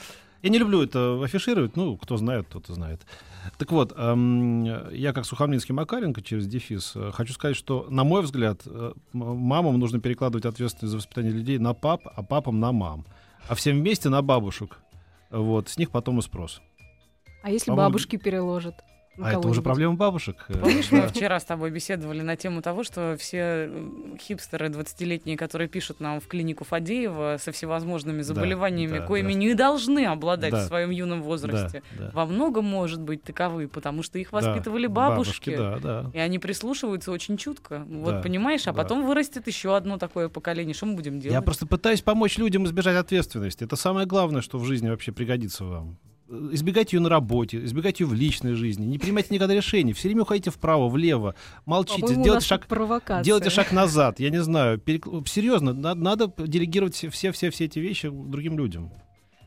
Я 0.43 0.49
не 0.49 0.57
люблю 0.59 0.83
это 0.83 1.23
афишировать, 1.23 1.76
ну, 1.76 1.99
кто 1.99 2.17
знает, 2.17 2.49
тот 2.49 2.71
и 2.71 2.73
знает. 2.73 3.02
Так 3.59 3.71
вот, 3.73 3.93
эм, 3.95 4.64
я 4.90 5.12
как 5.12 5.26
Сухомлинский 5.26 5.75
Макаренко 5.75 6.23
через 6.23 6.47
дефис 6.47 6.93
э, 6.95 7.11
хочу 7.12 7.35
сказать, 7.35 7.57
что, 7.57 7.87
на 7.90 8.05
мой 8.05 8.23
взгляд, 8.23 8.62
э, 8.64 8.93
мамам 9.12 9.79
нужно 9.79 10.00
перекладывать 10.00 10.47
ответственность 10.47 10.93
за 10.93 10.97
воспитание 10.97 11.31
людей 11.33 11.59
на 11.59 11.75
пап, 11.75 12.02
а 12.07 12.23
папам 12.23 12.59
на 12.59 12.73
мам. 12.73 13.05
А 13.49 13.55
всем 13.55 13.76
вместе 13.76 14.09
на 14.09 14.23
бабушек. 14.23 14.79
Вот, 15.31 15.69
с 15.69 15.76
них 15.76 15.90
потом 15.90 16.19
и 16.21 16.23
спрос. 16.23 16.62
А 17.43 17.51
если 17.51 17.67
По-моему, 17.71 17.89
бабушки 17.89 18.17
переложат? 18.17 18.75
на 19.17 19.29
А 19.29 19.33
это 19.33 19.49
уже 19.49 19.61
проблема 19.61 19.97
бабушек. 19.97 20.47
Э, 20.49 20.55
Помнишь, 20.55 20.91
мы 20.93 21.07
вчера 21.09 21.39
с 21.41 21.45
тобой 21.45 21.71
беседовали 21.71 22.23
на 22.23 22.37
тему 22.37 22.63
того, 22.63 22.85
что 22.85 23.17
все 23.19 23.71
хипстеры 24.19 24.69
20-летние, 24.69 25.37
которые 25.37 25.69
пишут 25.69 26.01
нам 26.01 26.21
в 26.21 26.27
клинику 26.29 26.65
Фадеева 26.65 27.37
со 27.39 27.53
всевозможными 27.53 28.23
заболеваниями, 28.23 28.99
да, 29.01 29.07
коими 29.07 29.33
да. 29.33 29.39
не 29.39 29.55
должны 29.55 30.07
обладать 30.07 30.53
Да. 30.53 30.65
в 30.65 30.69
своем 30.69 30.91
юном 30.91 31.23
возрасте, 31.23 31.83
Да, 31.99 32.05
да. 32.07 32.11
во 32.15 32.25
многом 32.25 32.65
может 32.65 33.01
быть 33.03 33.23
таковы, 33.23 33.69
потому 33.69 34.03
что 34.03 34.19
их 34.19 34.31
Да, 34.31 34.39
воспитывали 34.39 34.87
бабушки. 34.87 35.55
да, 35.57 35.79
да. 35.79 36.11
И 36.15 36.19
они 36.19 36.39
прислушиваются 36.39 37.11
очень 37.11 37.37
чутко. 37.37 37.85
Вот 37.89 38.13
Да, 38.15 38.23
понимаешь, 38.23 38.63
а 38.69 38.73
да. 38.73 38.83
потом 38.83 39.05
вырастет 39.07 39.47
еще 39.49 39.77
одно 39.77 39.99
такое 39.99 40.29
поколение. 40.29 40.73
Что 40.73 40.87
мы 40.87 40.95
будем 40.95 41.19
делать? 41.21 41.35
Я 41.35 41.43
просто 41.43 41.67
пытаюсь 41.67 42.01
помочь 42.01 42.39
людям 42.39 42.65
избежать 42.65 42.97
ответственности. 42.97 43.65
Это 43.65 43.77
самое 43.77 44.07
главное, 44.07 44.41
что 44.41 44.57
в 44.57 44.65
жизни 44.65 44.89
вообще 44.89 45.13
пригодится 45.13 45.65
вам. 45.65 45.99
Избегайте 46.53 46.97
ее 46.97 47.01
на 47.01 47.09
работе, 47.09 47.65
избегайте 47.65 48.05
ее 48.05 48.09
в 48.09 48.15
личной 48.15 48.55
жизни. 48.55 48.87
Не 48.87 48.99
принимайте 48.99 49.35
никогда 49.35 49.55
решений. 49.55 49.93
Все 49.93 50.09
время 50.09 50.23
уходите 50.23 50.51
вправо, 50.51 50.89
влево. 50.89 51.35
Молчите, 51.67 52.15
делайте 52.15 52.47
шаг, 52.47 52.67
делайте 53.25 53.51
шаг 53.51 53.73
назад. 53.73 54.21
Я 54.21 54.31
не 54.31 54.41
знаю. 54.43 54.79
перек- 54.79 55.27
Серьезно, 55.29 55.73
на- 55.73 55.95
надо 55.95 56.33
делегировать 56.39 56.95
все-все 56.95 57.51
все 57.51 57.65
эти 57.65 57.79
вещи 57.81 58.09
другим 58.11 58.57
людям. 58.57 58.93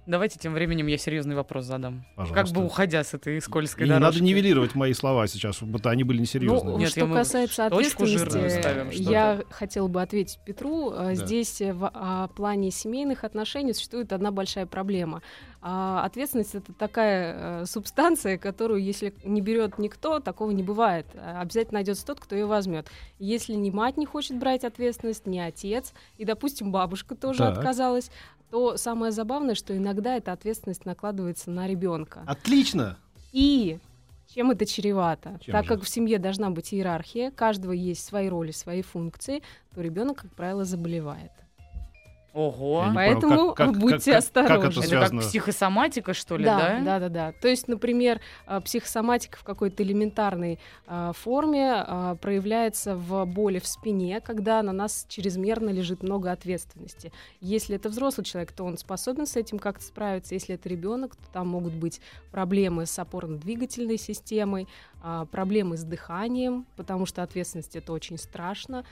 Давайте 0.05 0.37
тем 0.37 0.53
временем 0.53 0.87
я 0.87 0.97
серьезный 0.97 1.33
вопрос 1.33 1.63
задам. 1.63 2.03
Пожалуйста. 2.17 2.43
Как 2.43 2.53
бы 2.53 2.65
уходя 2.65 3.05
с 3.05 3.13
этой 3.13 3.41
скользкой 3.41 3.85
И 3.85 3.87
не 3.87 3.93
надо 3.93 4.07
дорожки. 4.07 4.23
нивелировать 4.23 4.75
мои 4.75 4.91
слова 4.91 5.27
сейчас, 5.27 5.61
будто 5.61 5.89
они 5.91 6.03
были 6.03 6.19
несерьезные. 6.19 6.73
Ну, 6.73 6.77
Нет, 6.77 6.89
что 6.89 7.07
касается 7.07 7.67
ответственности, 7.67 8.49
ставим, 8.59 8.89
я 8.89 9.43
хотела 9.49 9.87
бы 9.87 10.01
ответить 10.01 10.39
Петру. 10.45 10.89
Да. 10.91 11.13
Э, 11.13 11.15
Здесь 11.15 11.61
э, 11.61 11.71
в 11.73 11.89
а, 11.93 12.27
плане 12.27 12.69
семейных 12.69 13.23
отношений 13.23 13.71
существует 13.71 14.11
одна 14.11 14.31
большая 14.31 14.65
проблема. 14.65 15.21
А, 15.65 16.03
ответственность 16.03 16.55
это 16.55 16.73
такая 16.73 17.61
э, 17.61 17.65
субстанция, 17.65 18.37
которую, 18.37 18.83
если 18.83 19.13
не 19.23 19.39
берет 19.39 19.77
никто, 19.77 20.19
такого 20.19 20.51
не 20.51 20.61
бывает. 20.61 21.05
А, 21.15 21.39
Обязательно 21.39 21.75
найдется 21.75 22.05
тот, 22.05 22.19
кто 22.19 22.35
ее 22.35 22.45
возьмет. 22.45 22.89
Если 23.17 23.53
ни 23.53 23.69
мать 23.69 23.95
не 23.95 24.05
хочет 24.05 24.37
брать 24.37 24.65
ответственность, 24.65 25.25
ни 25.25 25.39
отец, 25.39 25.93
и, 26.17 26.25
допустим, 26.25 26.73
бабушка 26.73 27.15
тоже 27.15 27.39
Так. 27.39 27.57
отказалась, 27.57 28.11
то 28.51 28.75
самое 28.75 29.13
забавное, 29.13 29.55
что 29.55 29.75
иногда 29.75 30.17
эта 30.17 30.33
ответственность 30.33 30.85
накладывается 30.85 31.49
на 31.49 31.65
ребенка. 31.65 32.23
Отлично! 32.27 32.97
И 33.31 33.79
чем 34.27 34.51
это 34.51 34.65
чревато? 34.65 35.39
Чем 35.39 35.53
так 35.53 35.63
же? 35.63 35.69
как 35.69 35.83
в 35.83 35.87
семье 35.87 36.19
должна 36.19 36.49
быть 36.49 36.73
иерархия, 36.73 37.31
каждого 37.31 37.71
есть 37.71 38.03
свои 38.03 38.27
роли, 38.27 38.51
свои 38.51 38.81
функции, 38.81 39.41
то 39.73 39.79
ребенок, 39.79 40.23
как 40.23 40.31
правило, 40.31 40.65
заболевает. 40.65 41.31
Ого. 42.33 42.87
Поэтому 42.95 43.53
как- 43.53 43.69
как- 43.73 43.77
будьте 43.77 44.13
как- 44.13 44.23
как 44.33 44.47
это 44.55 44.67
осторожны. 44.79 44.83
Это 44.83 45.09
как 45.11 45.19
психосоматика, 45.19 46.13
что 46.15 46.35
ли, 46.37 46.45
да, 46.45 46.57
да? 46.57 46.79
да, 46.79 46.99
да, 46.99 47.09
да. 47.09 47.31
То 47.33 47.47
есть, 47.47 47.67
например, 47.67 48.21
а, 48.47 48.59
психосоматика 48.59 49.37
в 49.37 49.43
какой-то 49.43 49.83
элементарной 49.83 50.59
а, 50.87 51.13
форме 51.13 51.73
а, 51.75 52.15
проявляется 52.15 52.95
в 52.95 53.25
боли 53.25 53.59
в 53.59 53.67
спине, 53.67 54.19
когда 54.19 54.63
на 54.63 54.71
нас 54.71 55.05
чрезмерно 55.07 55.69
лежит 55.69 56.01
много 56.01 56.31
ответственности. 56.31 57.11
Если 57.39 57.75
это 57.75 57.89
взрослый 57.89 58.25
человек, 58.25 58.51
то 58.51 58.63
он 58.63 58.77
способен 58.77 59.27
с 59.27 59.35
этим 59.35 59.59
как-то 59.59 59.83
справиться. 59.83 60.33
Если 60.33 60.55
это 60.55 60.67
ребенок, 60.69 61.15
то 61.15 61.23
там 61.31 61.49
могут 61.49 61.73
быть 61.73 62.01
проблемы 62.31 62.87
с 62.87 62.97
опорно-двигательной 62.97 63.97
системой, 63.97 64.67
проблемы 65.31 65.75
с 65.77 65.83
дыханием, 65.83 66.65
потому 66.77 67.05
что 67.05 67.23
ответственность 67.23 67.75
это 67.75 67.91
очень 67.91 68.17
страшно. 68.17 68.85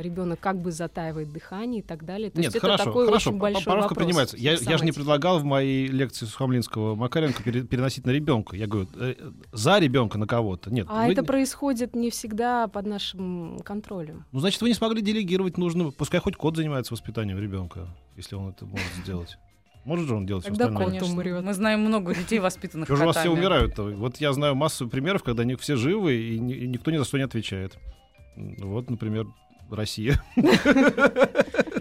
Ребенок 0.00 0.38
как 0.40 0.60
бы 0.60 0.70
затаивает 0.70 1.32
дыхание 1.32 1.80
и 1.80 1.82
так 1.82 2.04
далее. 2.04 2.30
То 2.30 2.40
Нет, 2.40 2.52
есть 2.54 2.60
хорошо, 2.60 2.74
это 2.82 2.84
такой 2.84 3.06
хорошо, 3.06 3.30
очень 3.30 3.38
большой 3.40 3.74
вопрос. 3.76 3.98
принимается. 3.98 4.36
Я, 4.36 4.52
я 4.52 4.78
же 4.78 4.84
не 4.84 4.92
предлагал 4.92 5.38
в 5.40 5.44
моей 5.44 5.86
лекции 5.88 6.26
Сухомлинского 6.26 6.94
Макаренко 6.94 7.42
пере- 7.42 7.62
переносить 7.62 8.06
на 8.06 8.10
ребенка. 8.10 8.56
Я 8.56 8.66
говорю, 8.66 8.88
э, 8.96 9.14
за 9.52 9.78
ребенка 9.78 10.16
на 10.18 10.26
кого-то. 10.26 10.70
Нет. 10.72 10.86
А 10.88 11.06
вы- 11.06 11.12
это 11.12 11.24
происходит 11.24 11.94
не 11.96 12.10
всегда 12.10 12.68
под 12.68 12.86
нашим 12.86 13.58
контролем. 13.64 14.24
Ну, 14.32 14.40
значит, 14.40 14.60
вы 14.62 14.68
не 14.68 14.74
смогли 14.74 15.02
делегировать 15.02 15.58
нужно. 15.58 15.90
Пускай 15.90 16.20
хоть 16.20 16.36
кот 16.36 16.56
занимается 16.56 16.94
воспитанием 16.94 17.38
ребенка, 17.38 17.88
если 18.16 18.36
он 18.36 18.50
это 18.50 18.66
может 18.66 18.86
сделать. 19.02 19.36
Может 19.84 20.08
же 20.08 20.14
он 20.14 20.24
делать 20.24 20.44
Тогда 20.44 20.64
остальное? 20.66 20.84
кот 20.84 20.92
Конечно. 21.00 21.12
умрет. 21.14 21.44
Мы 21.44 21.52
знаем 21.52 21.80
много 21.80 22.14
детей, 22.14 22.38
воспитанных 22.38 22.88
же 22.88 22.94
у 22.94 23.06
вас 23.06 23.16
все 23.18 23.28
умирают 23.28 23.76
Вот 23.76 24.16
я 24.18 24.32
знаю 24.32 24.54
массу 24.54 24.88
примеров, 24.88 25.22
когда 25.22 25.42
они 25.42 25.56
все 25.56 25.76
живы, 25.76 26.14
и, 26.14 26.38
ни- 26.38 26.54
и 26.54 26.66
никто 26.66 26.90
ни 26.90 26.96
за 26.96 27.04
что 27.04 27.18
не 27.18 27.24
отвечает. 27.24 27.76
Вот, 28.36 28.88
например, 28.90 29.26
Россия. 29.70 30.22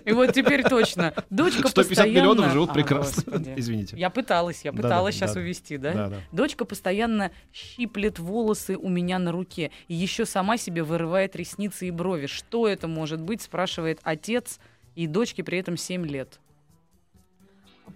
И 0.05 0.11
вот 0.11 0.33
теперь 0.33 0.63
точно. 0.63 1.13
Дочка 1.29 1.67
150 1.69 1.89
постоянно... 1.89 2.11
миллионов 2.11 2.51
живут 2.51 2.71
А, 2.71 2.73
прекрасно. 2.73 3.23
господи. 3.25 3.53
Извините. 3.55 3.97
Я 3.97 4.09
пыталась, 4.09 4.61
я 4.63 4.73
пыталась 4.73 5.15
да, 5.15 5.19
сейчас 5.19 5.33
да. 5.35 5.39
увести, 5.39 5.77
да? 5.77 5.93
Да, 5.93 6.09
да. 6.09 6.17
Дочка 6.31 6.65
постоянно 6.65 7.31
щиплет 7.53 8.19
волосы 8.19 8.77
у 8.77 8.89
меня 8.89 9.19
на 9.19 9.31
руке. 9.31 9.71
И 9.87 9.93
еще 9.93 10.25
сама 10.25 10.57
себе 10.57 10.83
вырывает 10.83 11.35
ресницы 11.35 11.87
и 11.87 11.91
брови. 11.91 12.25
Что 12.27 12.67
это 12.67 12.87
может 12.87 13.21
быть, 13.21 13.41
спрашивает 13.41 13.99
отец, 14.03 14.59
и 14.95 15.07
дочке 15.07 15.43
при 15.43 15.57
этом 15.57 15.77
7 15.77 16.05
лет. 16.05 16.39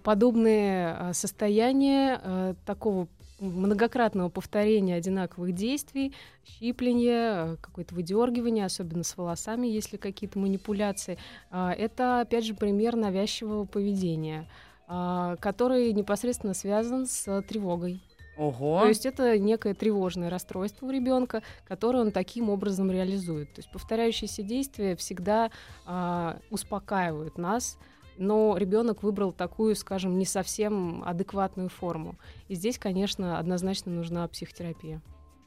Подобные 0.02 0.96
э, 0.98 1.12
состояния 1.12 2.20
э, 2.22 2.54
такого 2.64 3.08
многократного 3.40 4.28
повторения 4.28 4.96
одинаковых 4.96 5.52
действий, 5.52 6.14
щипления, 6.44 7.54
э, 7.54 7.56
какое-то 7.60 7.94
выдергивание, 7.94 8.64
особенно 8.64 9.04
с 9.04 9.16
волосами, 9.16 9.66
если 9.66 9.96
какие-то 9.96 10.38
манипуляции, 10.38 11.18
э, 11.50 11.70
это, 11.70 12.20
опять 12.20 12.44
же, 12.44 12.54
пример 12.54 12.96
навязчивого 12.96 13.64
поведения, 13.64 14.48
э, 14.88 15.36
который 15.40 15.92
непосредственно 15.92 16.54
связан 16.54 17.06
с 17.06 17.42
тревогой. 17.42 18.02
Ого. 18.38 18.82
То 18.82 18.88
есть 18.88 19.04
это 19.04 19.36
некое 19.36 19.74
тревожное 19.74 20.30
расстройство 20.30 20.86
у 20.86 20.90
ребенка, 20.90 21.42
которое 21.66 21.98
он 21.98 22.12
таким 22.12 22.50
образом 22.50 22.88
реализует. 22.90 23.52
То 23.52 23.58
есть 23.58 23.70
повторяющиеся 23.72 24.44
действия 24.44 24.94
всегда 24.94 25.50
а, 25.84 26.38
успокаивают 26.48 27.36
нас, 27.36 27.78
но 28.18 28.56
ребенок 28.56 29.02
выбрал 29.02 29.32
такую, 29.32 29.74
скажем, 29.76 30.18
не 30.18 30.24
совсем 30.24 31.02
адекватную 31.04 31.68
форму. 31.68 32.16
И 32.48 32.54
здесь, 32.54 32.78
конечно, 32.78 33.38
однозначно 33.38 33.92
нужна 33.92 34.26
психотерапия. 34.28 35.00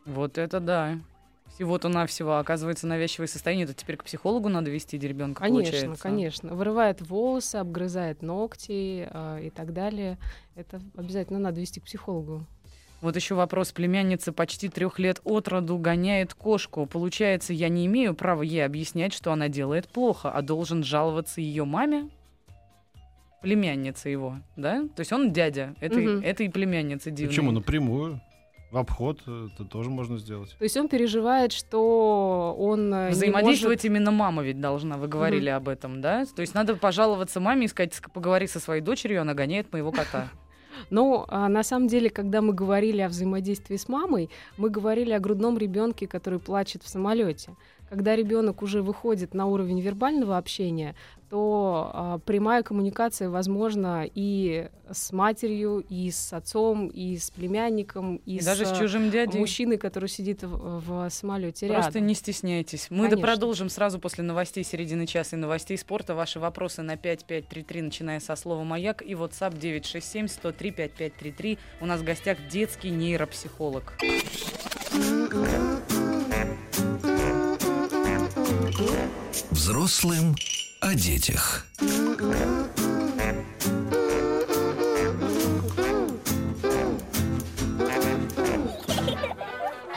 Вот 0.05 0.37
это 0.37 0.59
да. 0.59 0.99
Всего-то 1.55 1.89
навсего, 1.89 2.37
оказывается, 2.37 2.87
навязчивое 2.87 3.27
состояние. 3.27 3.65
Это 3.65 3.73
теперь 3.73 3.97
к 3.97 4.05
психологу 4.05 4.47
надо 4.47 4.71
вести 4.71 4.97
ребенка, 4.97 5.43
Конечно, 5.43 5.71
получается. 5.71 6.01
конечно. 6.03 6.55
Вырывает 6.55 7.01
волосы, 7.01 7.57
обгрызает 7.57 8.21
ногти 8.21 9.07
а, 9.11 9.37
и 9.37 9.49
так 9.49 9.73
далее. 9.73 10.17
Это 10.55 10.81
обязательно 10.95 11.39
надо 11.39 11.59
вести 11.59 11.81
к 11.81 11.83
психологу. 11.83 12.45
Вот 13.01 13.15
еще 13.15 13.35
вопрос. 13.35 13.71
Племянница 13.73 14.31
почти 14.31 14.69
трех 14.69 14.97
лет 14.99 15.19
от 15.23 15.47
роду 15.47 15.77
гоняет 15.77 16.33
кошку. 16.33 16.85
Получается, 16.85 17.51
я 17.51 17.67
не 17.67 17.85
имею 17.87 18.13
права 18.13 18.43
ей 18.43 18.63
объяснять, 18.63 19.11
что 19.11 19.33
она 19.33 19.49
делает 19.49 19.89
плохо, 19.89 20.31
а 20.31 20.41
должен 20.41 20.83
жаловаться 20.83 21.41
ее 21.41 21.65
маме? 21.65 22.09
Племянница 23.41 24.09
его, 24.09 24.37
да? 24.55 24.83
То 24.95 24.99
есть 24.99 25.11
он 25.11 25.31
дядя 25.33 25.75
этой, 25.81 26.05
Мгм. 26.05 26.23
этой 26.23 26.49
племянницы 26.49 27.09
дивной. 27.11 27.29
Почему? 27.29 27.51
Напрямую. 27.51 28.21
В 28.71 28.77
обход 28.77 29.19
э, 29.27 29.47
это 29.53 29.65
тоже 29.65 29.89
можно 29.89 30.17
сделать. 30.17 30.55
То 30.57 30.63
есть 30.63 30.77
он 30.77 30.87
переживает, 30.87 31.51
что 31.51 32.55
он 32.57 32.93
э, 32.93 33.09
Взаимодействовать 33.09 33.83
именно 33.83 34.11
мама 34.11 34.43
ведь 34.43 34.61
должна, 34.61 34.97
вы 34.97 35.07
говорили 35.09 35.49
об 35.49 35.67
этом, 35.67 35.99
да? 36.01 36.23
То 36.35 36.41
есть 36.41 36.53
надо 36.53 36.75
пожаловаться 36.77 37.39
маме 37.41 37.65
и 37.65 37.67
сказать, 37.67 37.91
«Ск- 37.93 38.09
поговори 38.13 38.47
со 38.47 38.59
своей 38.61 38.81
дочерью, 38.81 39.21
она 39.21 39.33
гоняет 39.33 39.73
моего 39.73 39.91
кота. 39.91 40.29
Но 40.89 41.25
а, 41.27 41.49
на 41.49 41.63
самом 41.63 41.87
деле, 41.87 42.09
когда 42.09 42.41
мы 42.41 42.53
говорили 42.53 43.01
о 43.01 43.09
взаимодействии 43.09 43.75
с 43.75 43.89
мамой, 43.89 44.29
мы 44.55 44.69
говорили 44.69 45.11
о 45.11 45.19
грудном 45.19 45.57
ребенке, 45.57 46.07
который 46.07 46.39
плачет 46.39 46.81
в 46.83 46.87
самолете. 46.87 47.55
Когда 47.89 48.15
ребенок 48.15 48.61
уже 48.61 48.81
выходит 48.81 49.33
на 49.33 49.47
уровень 49.47 49.81
вербального 49.81 50.37
общения, 50.37 50.95
то 51.31 51.89
а, 51.93 52.17
прямая 52.19 52.61
коммуникация 52.61 53.29
возможна 53.29 54.05
и 54.05 54.67
с 54.91 55.13
матерью, 55.13 55.79
и 55.87 56.11
с 56.11 56.33
отцом, 56.33 56.89
и 56.89 57.17
с 57.17 57.31
племянником, 57.31 58.17
и, 58.25 58.35
И 58.35 58.43
даже 58.43 58.65
с 58.65 58.77
чужим 58.77 59.09
дядей. 59.09 59.39
мужчиной, 59.39 59.77
который 59.77 60.09
сидит 60.09 60.43
в, 60.43 60.81
в 60.81 61.09
самолете 61.09 61.67
Просто 61.67 61.91
рядом. 61.93 62.07
не 62.07 62.15
стесняйтесь. 62.15 62.87
Мы 62.89 63.03
да 63.05 63.11
Конечно. 63.11 63.27
продолжим 63.27 63.69
сразу 63.69 63.97
после 63.97 64.25
новостей 64.25 64.65
середины 64.65 65.07
часа 65.07 65.37
и 65.37 65.39
новостей 65.39 65.77
спорта. 65.77 66.15
Ваши 66.15 66.41
вопросы 66.41 66.81
на 66.81 66.97
5533, 66.97 67.81
начиная 67.81 68.19
со 68.19 68.35
слова 68.35 68.65
«Маяк» 68.65 69.01
и 69.01 69.13
WhatsApp 69.13 69.57
967-103-5533. 69.57 71.57
У 71.79 71.85
нас 71.85 72.01
в 72.01 72.03
гостях 72.03 72.37
детский 72.49 72.89
нейропсихолог. 72.89 73.93
Взрослым 79.51 80.35
о 80.81 80.95
детях. 80.95 81.65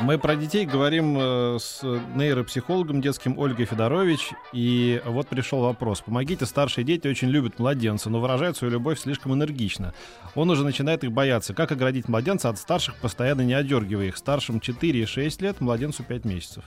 Мы 0.00 0.18
про 0.18 0.36
детей 0.36 0.66
говорим 0.66 1.16
э, 1.18 1.58
с 1.58 1.82
нейропсихологом 2.14 3.00
детским 3.00 3.38
Ольгой 3.38 3.64
Федорович. 3.64 4.32
И 4.52 5.00
вот 5.06 5.28
пришел 5.28 5.62
вопрос. 5.62 6.02
Помогите, 6.02 6.44
старшие 6.44 6.84
дети 6.84 7.08
очень 7.08 7.28
любят 7.28 7.58
младенца, 7.58 8.10
но 8.10 8.20
выражают 8.20 8.58
свою 8.58 8.74
любовь 8.74 9.00
слишком 9.00 9.32
энергично. 9.32 9.94
Он 10.34 10.50
уже 10.50 10.64
начинает 10.64 11.02
их 11.02 11.12
бояться. 11.12 11.54
Как 11.54 11.72
оградить 11.72 12.08
младенца 12.08 12.50
от 12.50 12.58
старших, 12.58 12.96
постоянно 12.96 13.40
не 13.40 13.54
одергивая 13.54 14.08
их? 14.08 14.18
Старшим 14.18 14.60
4 14.60 15.00
и 15.00 15.06
6 15.06 15.40
лет, 15.40 15.62
младенцу 15.62 16.04
5 16.04 16.26
месяцев. 16.26 16.64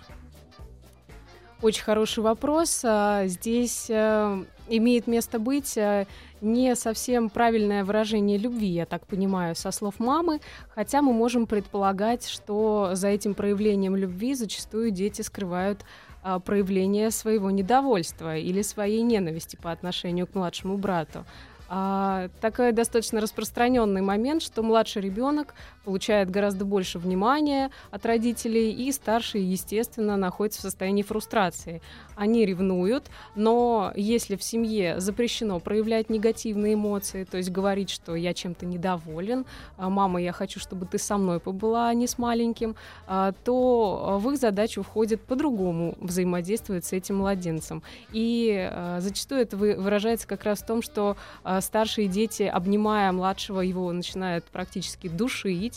Очень 1.62 1.84
хороший 1.84 2.20
вопрос. 2.20 2.82
А, 2.86 3.26
Здесь 3.26 3.88
э, 3.89 4.43
имеет 4.67 5.08
место 5.08 5.39
быть 5.39 5.76
э, 5.76 6.06
не 6.39 6.76
совсем 6.76 7.30
правильное 7.32 7.84
выражение 7.84 8.38
любви, 8.38 8.67
я 8.67 8.86
так 8.86 9.08
понимаю, 9.08 9.56
со 9.56 9.72
слов 9.72 10.00
мамы, 10.00 10.39
хотя 10.70 11.02
мы 11.02 11.13
можем 11.13 11.48
предполагать, 11.48 12.28
что 12.28 12.91
за 12.93 13.08
этим 13.08 13.34
проявлением 13.34 13.96
любви 13.96 14.36
зачастую 14.36 14.91
дети 14.91 15.24
скрывают 15.24 15.84
а, 16.22 16.39
проявление 16.39 17.10
своего 17.10 17.50
недовольства 17.50 18.38
или 18.38 18.62
своей 18.62 19.02
ненависти 19.02 19.56
по 19.56 19.72
отношению 19.72 20.28
к 20.28 20.36
младшему 20.36 20.78
брату. 20.78 21.26
А, 21.70 22.30
такой 22.39 22.72
достаточно 22.72 23.20
распространенный 23.20 24.02
момент, 24.02 24.41
что 24.41 24.63
младший 24.63 25.02
ребенок 25.02 25.54
получает 25.88 26.30
гораздо 26.30 26.65
больше 26.65 27.00
внимания 27.00 27.71
от 27.91 28.06
родителей, 28.06 28.73
и 28.73 28.91
старшие, 28.91 29.50
естественно, 29.50 30.17
находятся 30.17 30.60
в 30.60 30.63
состоянии 30.63 31.02
фрустрации. 31.02 31.82
Они 32.17 32.45
ревнуют, 32.45 33.06
но 33.36 33.93
если 33.95 34.36
в 34.36 34.43
семье 34.43 35.00
запрещено 35.00 35.62
проявлять 35.62 36.10
негативные 36.10 36.73
эмоции, 36.73 37.23
то 37.23 37.38
есть 37.38 37.52
говорить, 37.52 37.89
что 37.89 38.15
я 38.15 38.34
чем-то 38.34 38.65
недоволен, 38.65 39.45
а, 39.78 39.89
мама, 39.89 40.21
я 40.21 40.34
хочу, 40.34 40.60
чтобы 40.60 40.86
ты 40.88 40.97
со 40.97 41.15
мной 41.17 41.39
побыла, 41.39 41.88
а 41.88 41.93
не 41.93 42.08
с 42.08 42.17
маленьким, 42.17 42.76
а, 43.06 43.32
то 43.45 44.19
в 44.21 44.30
их 44.30 44.39
задачу 44.39 44.84
входит 44.84 45.21
по-другому 45.21 45.95
взаимодействовать 46.02 46.84
с 46.84 46.91
этим 46.91 47.19
младенцем. 47.19 47.82
И 48.12 48.69
а, 48.69 49.00
зачастую 49.00 49.39
это 49.39 49.56
вы- 49.56 49.76
выражается 49.76 50.28
как 50.28 50.43
раз 50.43 50.60
в 50.60 50.65
том, 50.65 50.82
что 50.82 51.15
а, 51.45 51.62
старшие 51.62 52.10
дети, 52.10 52.43
обнимая 52.43 53.13
младшего, 53.13 53.62
его 53.62 53.89
начинают 53.93 54.43
практически 54.45 55.08
душить, 55.08 55.77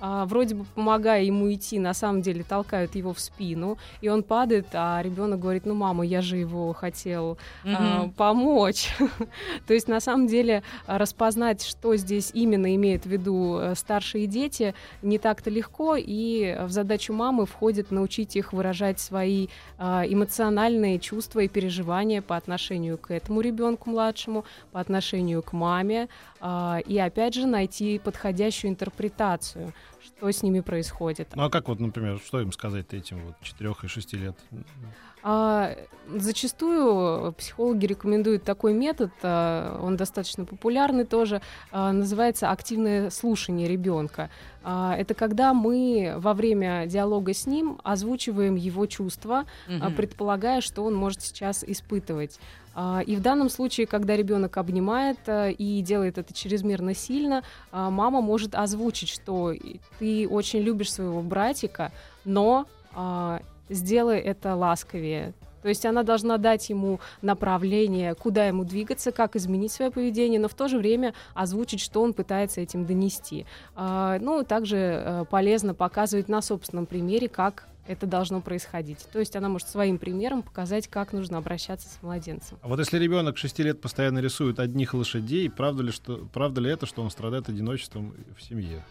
а, 0.00 0.24
вроде 0.26 0.54
бы 0.54 0.64
помогая 0.74 1.22
ему 1.22 1.52
идти, 1.52 1.78
на 1.78 1.94
самом 1.94 2.22
деле 2.22 2.42
толкают 2.42 2.94
его 2.94 3.12
в 3.12 3.20
спину, 3.20 3.78
и 4.00 4.08
он 4.08 4.22
падает, 4.22 4.66
а 4.72 5.00
ребенок 5.02 5.40
говорит, 5.40 5.66
ну, 5.66 5.74
мама, 5.74 6.04
я 6.04 6.22
же 6.22 6.36
его 6.36 6.72
хотел 6.72 7.38
а, 7.64 8.04
Мгм. 8.04 8.12
помочь. 8.12 8.88
То 9.66 9.74
есть, 9.74 9.88
на 9.88 10.00
самом 10.00 10.26
деле, 10.26 10.62
а, 10.86 10.98
распознать, 10.98 11.62
что 11.64 11.96
здесь 11.96 12.30
именно 12.34 12.74
имеют 12.74 13.04
в 13.04 13.06
виду 13.10 13.58
э, 13.58 13.74
старшие 13.74 14.26
дети, 14.26 14.74
не 15.02 15.18
так-то 15.18 15.50
легко, 15.50 15.96
и 15.96 16.56
в 16.62 16.70
задачу 16.70 17.12
мамы 17.12 17.46
входит 17.46 17.90
научить 17.90 18.36
их 18.36 18.52
выражать 18.52 19.00
свои 19.00 19.48
а, 19.78 20.04
эмоциональные 20.06 20.98
чувства 20.98 21.40
и 21.40 21.48
переживания 21.48 22.22
по 22.22 22.36
отношению 22.36 22.98
к 22.98 23.10
этому 23.10 23.40
ребенку 23.40 23.90
младшему, 23.90 24.44
по 24.72 24.80
отношению 24.80 25.42
к 25.42 25.52
маме, 25.52 26.08
а, 26.40 26.80
и 26.86 26.98
опять 26.98 27.34
же 27.34 27.46
найти 27.46 27.98
подходящую 27.98 28.70
интерпретацию, 28.70 29.72
что 30.18 30.30
с 30.30 30.42
ними 30.42 30.60
происходит. 30.60 31.28
Ну 31.34 31.44
а 31.44 31.50
как 31.50 31.68
вот, 31.68 31.80
например, 31.80 32.20
что 32.24 32.40
им 32.40 32.52
сказать 32.52 32.92
этим 32.92 33.24
вот 33.24 33.34
4 33.42 33.74
и 33.82 33.86
6 33.86 34.12
лет? 34.14 34.36
А, 35.22 35.76
зачастую 36.16 37.32
психологи 37.34 37.84
рекомендуют 37.86 38.42
такой 38.42 38.72
метод, 38.72 39.10
а, 39.22 39.78
он 39.82 39.96
достаточно 39.96 40.44
популярный 40.46 41.04
тоже, 41.04 41.42
а, 41.70 41.92
называется 41.92 42.50
активное 42.50 43.10
слушание 43.10 43.68
ребенка. 43.68 44.30
А, 44.62 44.94
это 44.96 45.14
когда 45.14 45.52
мы 45.52 46.14
во 46.16 46.32
время 46.32 46.86
диалога 46.86 47.34
с 47.34 47.46
ним 47.46 47.80
озвучиваем 47.84 48.54
его 48.56 48.86
чувства, 48.86 49.44
а, 49.68 49.88
Мгм. 49.88 49.94
предполагая, 49.94 50.60
что 50.62 50.84
он 50.84 50.94
может 50.94 51.20
сейчас 51.22 51.64
испытывать. 51.64 52.38
А, 52.74 53.02
И 53.06 53.16
в 53.16 53.20
данном 53.20 53.48
случае, 53.48 53.86
когда 53.86 54.16
ребенок 54.16 54.56
обнимает 54.56 55.18
а, 55.26 55.48
и 55.48 55.80
делает 55.82 56.18
это 56.18 56.32
чрезмерно 56.32 56.94
сильно, 56.94 57.42
а, 57.72 57.90
мама 57.90 58.20
может 58.20 58.54
озвучить, 58.54 59.08
что 59.08 59.52
ты 59.98 60.28
очень 60.28 60.60
любишь 60.60 60.92
своего 60.92 61.20
братика, 61.22 61.92
но 62.24 62.66
а, 62.94 63.40
сделай 63.68 64.18
это 64.18 64.54
ласковее. 64.54 65.32
То 65.62 65.68
есть 65.68 65.84
она 65.84 66.04
должна 66.04 66.38
дать 66.38 66.70
ему 66.70 67.00
направление, 67.20 68.14
куда 68.14 68.46
ему 68.46 68.64
двигаться, 68.64 69.12
как 69.12 69.36
изменить 69.36 69.72
свое 69.72 69.90
поведение, 69.90 70.40
но 70.40 70.48
в 70.48 70.54
то 70.54 70.68
же 70.68 70.78
время 70.78 71.12
озвучить, 71.34 71.80
что 71.80 72.00
он 72.02 72.14
пытается 72.14 72.62
этим 72.62 72.86
донести. 72.86 73.44
Ну, 73.76 74.42
также 74.48 74.76
э, 74.78 75.24
полезно 75.28 75.74
показывать 75.74 76.30
на 76.30 76.40
собственном 76.40 76.86
примере, 76.86 77.28
как 77.28 77.66
это 77.86 78.06
должно 78.06 78.40
происходить. 78.40 78.98
То 79.12 79.18
есть 79.18 79.36
она 79.36 79.48
может 79.48 79.68
своим 79.68 79.98
примером 79.98 80.42
показать, 80.42 80.88
как 80.88 81.12
нужно 81.12 81.38
обращаться 81.38 81.88
с 81.88 82.02
младенцем. 82.02 82.58
А 82.62 82.68
вот 82.68 82.78
если 82.78 82.98
ребенок 82.98 83.38
6 83.38 83.58
лет 83.60 83.80
постоянно 83.80 84.20
рисует 84.20 84.58
одних 84.58 84.94
лошадей, 84.94 85.50
правда 85.50 85.82
ли, 85.82 85.92
что, 85.92 86.28
правда 86.32 86.60
ли 86.60 86.70
это, 86.70 86.86
что 86.86 87.02
он 87.02 87.10
страдает 87.10 87.48
одиночеством 87.48 88.14
в 88.36 88.42
семье? 88.42 88.84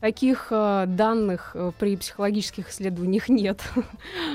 Таких 0.00 0.48
э, 0.50 0.84
данных 0.86 1.52
э, 1.54 1.72
при 1.78 1.96
психологических 1.96 2.68
исследованиях 2.68 3.30
нет. 3.30 3.62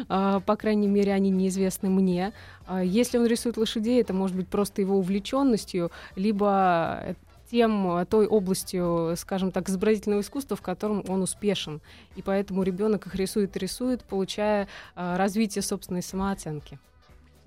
э, 0.09 0.39
по 0.45 0.55
крайней 0.55 0.88
мере, 0.88 1.13
они 1.13 1.29
неизвестны 1.29 1.89
мне. 1.89 2.33
Э, 2.67 2.81
если 2.83 3.19
он 3.19 3.27
рисует 3.27 3.55
лошадей, 3.55 4.01
это 4.01 4.12
может 4.12 4.35
быть 4.35 4.47
просто 4.47 4.81
его 4.81 4.97
увлеченностью, 4.97 5.91
либо 6.15 7.15
тем, 7.49 7.97
э, 7.97 8.05
той 8.05 8.27
областью, 8.27 9.15
скажем 9.17 9.51
так, 9.51 9.69
изобразительного 9.69 10.21
искусства, 10.21 10.55
в 10.55 10.62
котором 10.62 11.03
он 11.07 11.21
успешен. 11.21 11.81
И 12.15 12.21
поэтому 12.21 12.63
ребенок 12.63 13.07
их 13.07 13.15
рисует 13.15 13.55
и 13.55 13.59
рисует, 13.59 14.03
получая 14.03 14.67
э, 14.95 15.17
развитие 15.17 15.62
собственной 15.62 16.01
самооценки. 16.01 16.79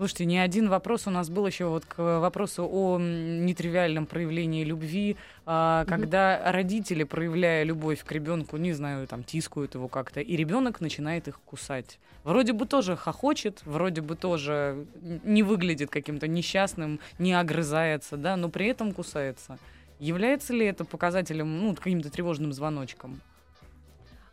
Слушайте, 0.03 0.25
не 0.25 0.39
один 0.39 0.69
вопрос 0.69 1.07
у 1.07 1.11
нас 1.11 1.31
был 1.31 1.47
еще 1.47 1.67
вот 1.67 1.85
к 1.85 2.19
вопросу 2.19 2.69
о 2.69 2.99
нетривиальном 2.99 4.07
проявлении 4.07 4.65
любви, 4.65 5.17
а, 5.47 5.85
когда 5.85 6.35
mm-hmm. 6.35 6.51
родители, 6.51 7.05
проявляя 7.05 7.63
любовь 7.63 8.03
к 8.03 8.11
ребенку, 8.11 8.57
не 8.57 8.73
знаю, 8.73 9.07
там 9.07 9.23
тискают 9.23 9.75
его 9.75 9.87
как-то, 9.87 10.21
и 10.21 10.35
ребенок 10.35 10.81
начинает 10.81 11.29
их 11.29 11.39
кусать. 11.45 12.01
Вроде 12.25 12.53
бы 12.53 12.67
тоже 12.67 12.97
хохочет, 12.97 13.63
вроде 13.65 14.01
бы 14.01 14.17
тоже 14.17 14.87
не 15.23 15.45
выглядит 15.45 15.91
каким-то 15.91 16.27
несчастным, 16.27 16.99
не 17.21 17.35
огрызается, 17.35 18.17
да, 18.17 18.37
но 18.37 18.49
при 18.49 18.67
этом 18.67 18.93
кусается. 18.93 19.59
Является 20.03 20.53
ли 20.53 20.67
это 20.67 20.85
показателем, 20.85 21.61
ну, 21.61 21.77
каким-то 21.77 22.11
тревожным 22.11 22.53
звоночком? 22.53 23.21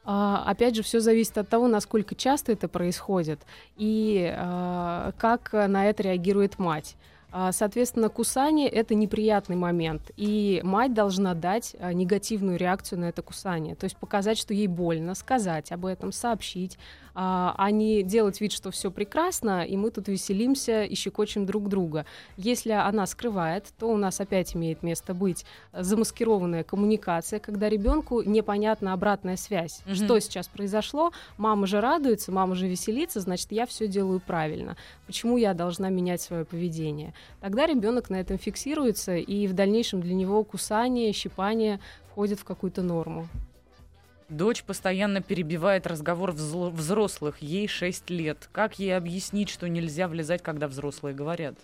А, 0.03 0.43
опять 0.47 0.75
же, 0.75 0.81
все 0.81 0.99
зависит 0.99 1.37
от 1.37 1.47
того, 1.47 1.67
насколько 1.67 2.15
часто 2.15 2.53
это 2.53 2.67
происходит 2.67 3.39
и 3.77 4.33
а, 4.35 5.11
как 5.19 5.53
на 5.53 5.85
это 5.85 6.01
реагирует 6.01 6.57
мать. 6.57 6.95
А, 7.31 7.51
соответственно, 7.51 8.09
кусание— 8.09 8.67
это 8.69 8.95
неприятный 8.95 9.57
момент, 9.57 10.09
и 10.17 10.59
мать 10.63 10.95
должна 10.95 11.35
дать 11.35 11.75
негативную 11.93 12.57
реакцию 12.57 13.01
на 13.01 13.05
это 13.05 13.21
кусание, 13.21 13.75
то 13.75 13.83
есть 13.83 13.95
показать, 13.95 14.39
что 14.39 14.55
ей 14.55 14.65
больно, 14.65 15.13
сказать 15.13 15.71
об 15.71 15.85
этом, 15.85 16.11
сообщить, 16.11 16.79
а, 17.15 17.53
а 17.57 17.71
не 17.71 18.03
делать 18.03 18.41
вид, 18.41 18.51
что 18.51 18.71
все 18.71 18.91
прекрасно, 18.91 19.65
и 19.65 19.77
мы 19.77 19.91
тут 19.91 20.07
веселимся 20.07 20.83
и 20.83 20.95
щекочем 20.95 21.45
друг 21.45 21.69
друга. 21.69 22.05
Если 22.37 22.71
она 22.71 23.05
скрывает, 23.05 23.65
то 23.77 23.87
у 23.87 23.97
нас 23.97 24.19
опять 24.19 24.55
имеет 24.55 24.83
место 24.83 25.13
быть 25.13 25.45
замаскированная 25.73 26.63
коммуникация, 26.63 27.39
когда 27.39 27.69
ребенку 27.69 28.21
непонятна 28.21 28.93
обратная 28.93 29.37
связь. 29.37 29.81
Mm-hmm. 29.85 29.95
Что 29.95 30.19
сейчас 30.19 30.47
произошло? 30.47 31.11
Мама 31.37 31.67
же 31.67 31.81
радуется, 31.81 32.31
мама 32.31 32.55
же 32.55 32.67
веселится, 32.67 33.19
значит, 33.19 33.51
я 33.51 33.65
все 33.65 33.87
делаю 33.87 34.19
правильно. 34.19 34.77
Почему 35.05 35.37
я 35.37 35.53
должна 35.53 35.89
менять 35.89 36.21
свое 36.21 36.45
поведение? 36.45 37.13
Тогда 37.41 37.65
ребенок 37.65 38.09
на 38.09 38.17
этом 38.19 38.37
фиксируется, 38.37 39.15
и 39.15 39.47
в 39.47 39.53
дальнейшем 39.53 40.01
для 40.01 40.13
него 40.13 40.43
кусание, 40.43 41.11
щипание 41.13 41.79
входит 42.11 42.39
в 42.39 42.43
какую-то 42.43 42.81
норму. 42.81 43.27
Дочь 44.29 44.63
постоянно 44.63 45.21
перебивает 45.21 45.87
разговор 45.87 46.31
взрослых, 46.31 47.39
ей 47.39 47.67
6 47.67 48.11
лет. 48.11 48.47
Как 48.51 48.77
ей 48.77 48.95
объяснить, 48.95 49.49
что 49.49 49.67
нельзя 49.67 50.07
влезать, 50.07 50.43
когда 50.43 50.67
взрослые 50.67 51.15
говорят? 51.15 51.55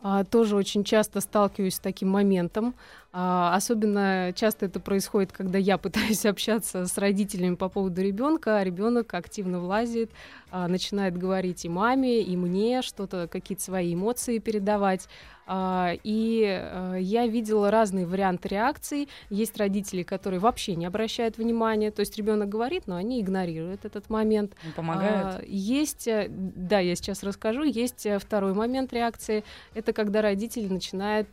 А, 0.00 0.24
тоже 0.24 0.56
очень 0.56 0.82
часто 0.82 1.20
сталкиваюсь 1.20 1.76
с 1.76 1.80
таким 1.80 2.08
моментом. 2.08 2.74
А, 3.14 3.54
особенно 3.54 4.32
часто 4.34 4.66
это 4.66 4.80
происходит, 4.80 5.32
когда 5.32 5.58
я 5.58 5.76
пытаюсь 5.78 6.24
общаться 6.24 6.86
с 6.86 6.96
родителями 6.96 7.56
по 7.56 7.68
поводу 7.68 8.00
ребенка, 8.00 8.58
а 8.58 8.64
ребенок 8.64 9.12
активно 9.12 9.60
влазит, 9.60 10.10
а, 10.50 10.66
начинает 10.66 11.16
говорить 11.18 11.64
и 11.64 11.68
маме, 11.68 12.22
и 12.22 12.36
мне, 12.36 12.80
что-то, 12.82 13.28
какие-то 13.28 13.62
свои 13.62 13.94
эмоции 13.94 14.38
передавать. 14.38 15.08
А, 15.44 15.92
и 16.04 16.46
а, 16.46 16.94
я 16.96 17.26
видела 17.26 17.70
разные 17.70 18.06
варианты 18.06 18.48
реакций. 18.48 19.08
Есть 19.28 19.56
родители, 19.56 20.02
которые 20.02 20.40
вообще 20.40 20.76
не 20.76 20.86
обращают 20.86 21.36
внимания, 21.36 21.90
то 21.90 22.00
есть 22.00 22.16
ребенок 22.16 22.48
говорит, 22.48 22.86
но 22.86 22.96
они 22.96 23.20
игнорируют 23.20 23.84
этот 23.84 24.08
момент. 24.08 24.54
Помогают. 24.76 25.40
А, 25.40 25.42
есть, 25.44 26.06
э, 26.06 26.28
да, 26.30 26.78
я 26.78 26.94
сейчас 26.94 27.22
расскажу. 27.22 27.64
Есть 27.64 28.06
э, 28.06 28.18
второй 28.18 28.54
момент 28.54 28.92
реакции. 28.92 29.44
Это 29.74 29.92
когда 29.92 30.22
родители 30.22 30.68
начинают 30.68 31.28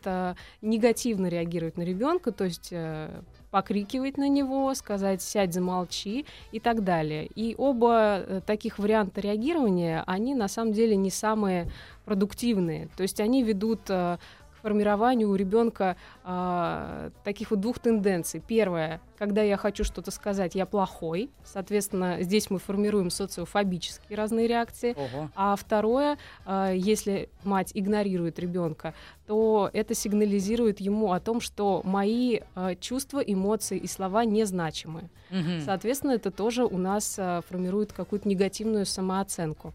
негативно 0.60 1.28
реагировать 1.28 1.69
на 1.76 1.82
ребенка, 1.82 2.32
то 2.32 2.44
есть 2.44 2.68
э, 2.72 3.22
покрикивать 3.50 4.16
на 4.16 4.28
него, 4.28 4.72
сказать 4.74 5.22
«сядь, 5.22 5.52
замолчи» 5.52 6.26
и 6.52 6.60
так 6.60 6.84
далее. 6.84 7.26
И 7.26 7.54
оба 7.58 8.42
таких 8.46 8.78
варианта 8.78 9.20
реагирования, 9.20 10.04
они 10.06 10.34
на 10.34 10.48
самом 10.48 10.72
деле 10.72 10.96
не 10.96 11.10
самые 11.10 11.70
продуктивные. 12.04 12.88
То 12.96 13.02
есть 13.02 13.20
они 13.20 13.42
ведут 13.42 13.82
э, 13.88 14.18
формированию 14.62 15.30
у 15.30 15.34
ребенка 15.34 15.96
э, 16.24 17.10
таких 17.24 17.50
вот 17.50 17.60
двух 17.60 17.78
тенденций. 17.78 18.42
Первое, 18.46 19.00
когда 19.18 19.42
я 19.42 19.56
хочу 19.56 19.84
что-то 19.84 20.10
сказать, 20.10 20.54
я 20.54 20.66
плохой. 20.66 21.30
Соответственно, 21.44 22.18
здесь 22.20 22.50
мы 22.50 22.58
формируем 22.58 23.10
социофобические 23.10 24.16
разные 24.16 24.46
реакции. 24.46 24.94
Ого. 24.96 25.30
А 25.34 25.56
второе, 25.56 26.18
э, 26.46 26.74
если 26.76 27.28
мать 27.44 27.72
игнорирует 27.74 28.38
ребенка, 28.38 28.94
то 29.26 29.70
это 29.72 29.94
сигнализирует 29.94 30.80
ему 30.80 31.12
о 31.12 31.20
том, 31.20 31.40
что 31.40 31.82
мои 31.84 32.40
э, 32.54 32.74
чувства, 32.80 33.20
эмоции 33.20 33.78
и 33.78 33.86
слова 33.86 34.24
незначимы. 34.24 35.10
Угу. 35.30 35.64
Соответственно, 35.64 36.12
это 36.12 36.30
тоже 36.30 36.64
у 36.64 36.78
нас 36.78 37.16
э, 37.18 37.40
формирует 37.48 37.92
какую-то 37.92 38.28
негативную 38.28 38.86
самооценку. 38.86 39.72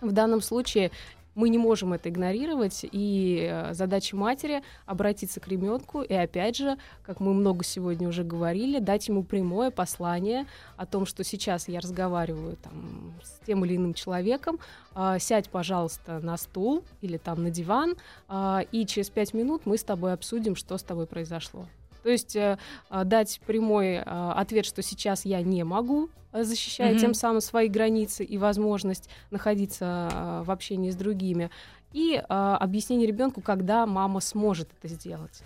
В 0.00 0.10
данном 0.12 0.40
случае 0.40 0.90
мы 1.34 1.48
не 1.48 1.58
можем 1.58 1.92
это 1.92 2.08
игнорировать, 2.08 2.80
и 2.90 3.48
э, 3.50 3.74
задача 3.74 4.16
матери 4.16 4.62
обратиться 4.86 5.40
к 5.40 5.48
ребенку 5.48 6.02
и 6.02 6.14
опять 6.14 6.56
же, 6.56 6.76
как 7.02 7.20
мы 7.20 7.32
много 7.34 7.64
сегодня 7.64 8.08
уже 8.08 8.24
говорили, 8.24 8.78
дать 8.78 9.08
ему 9.08 9.22
прямое 9.22 9.70
послание 9.70 10.46
о 10.76 10.86
том, 10.86 11.06
что 11.06 11.24
сейчас 11.24 11.68
я 11.68 11.80
разговариваю 11.80 12.56
там, 12.56 13.14
с 13.22 13.44
тем 13.46 13.64
или 13.64 13.76
иным 13.76 13.94
человеком, 13.94 14.58
э, 14.94 15.16
сядь, 15.18 15.48
пожалуйста, 15.48 16.20
на 16.20 16.36
стул 16.36 16.84
или 17.00 17.16
там 17.16 17.42
на 17.42 17.50
диван, 17.50 17.94
э, 18.28 18.60
и 18.72 18.86
через 18.86 19.10
пять 19.10 19.34
минут 19.34 19.62
мы 19.64 19.78
с 19.78 19.84
тобой 19.84 20.12
обсудим, 20.12 20.56
что 20.56 20.76
с 20.76 20.82
тобой 20.82 21.06
произошло. 21.06 21.66
То 22.02 22.10
есть 22.10 22.36
э, 22.36 22.58
а, 22.90 23.04
дать 23.04 23.40
прямой 23.46 23.94
э, 23.94 24.02
ответ, 24.04 24.66
что 24.66 24.82
сейчас 24.82 25.24
я 25.24 25.40
не 25.42 25.64
могу, 25.64 26.10
э, 26.32 26.42
защищая 26.42 26.94
mm-hmm. 26.94 26.98
тем 26.98 27.14
самым 27.14 27.40
свои 27.40 27.68
границы 27.68 28.24
и 28.24 28.38
возможность 28.38 29.08
находиться 29.30 30.08
э, 30.12 30.42
в 30.44 30.50
общении 30.50 30.90
с 30.90 30.96
другими. 30.96 31.50
И 31.92 32.14
э, 32.16 32.22
объяснение 32.28 33.06
ребенку, 33.06 33.40
когда 33.40 33.86
мама 33.86 34.20
сможет 34.20 34.68
это 34.78 34.92
сделать. 34.92 35.42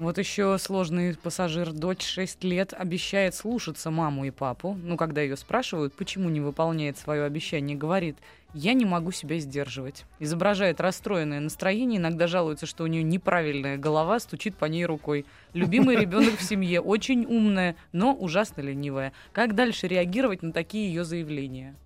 Вот 0.00 0.16
еще 0.16 0.56
сложный 0.56 1.14
пассажир, 1.14 1.72
дочь 1.72 2.06
6 2.06 2.42
лет, 2.44 2.72
обещает 2.72 3.34
слушаться 3.34 3.90
маму 3.90 4.24
и 4.24 4.30
папу. 4.30 4.74
Ну, 4.82 4.96
когда 4.96 5.20
ее 5.20 5.36
спрашивают, 5.36 5.92
почему 5.92 6.30
не 6.30 6.40
выполняет 6.40 6.96
свое 6.96 7.24
обещание, 7.24 7.76
говорит, 7.76 8.16
я 8.54 8.72
не 8.72 8.86
могу 8.86 9.12
себя 9.12 9.38
сдерживать. 9.38 10.06
Изображает 10.18 10.80
расстроенное 10.80 11.40
настроение, 11.40 11.98
иногда 11.98 12.28
жалуется, 12.28 12.64
что 12.64 12.84
у 12.84 12.86
нее 12.86 13.02
неправильная 13.02 13.76
голова, 13.76 14.20
стучит 14.20 14.56
по 14.56 14.64
ней 14.64 14.86
рукой. 14.86 15.26
Любимый 15.52 15.96
ребенок 15.96 16.38
в 16.38 16.42
семье, 16.42 16.80
очень 16.80 17.26
умная, 17.26 17.76
но 17.92 18.14
ужасно 18.14 18.62
ленивая. 18.62 19.12
Как 19.32 19.54
дальше 19.54 19.86
реагировать 19.86 20.40
на 20.40 20.54
такие 20.54 20.88
ее 20.88 21.04
заявления? 21.04 21.76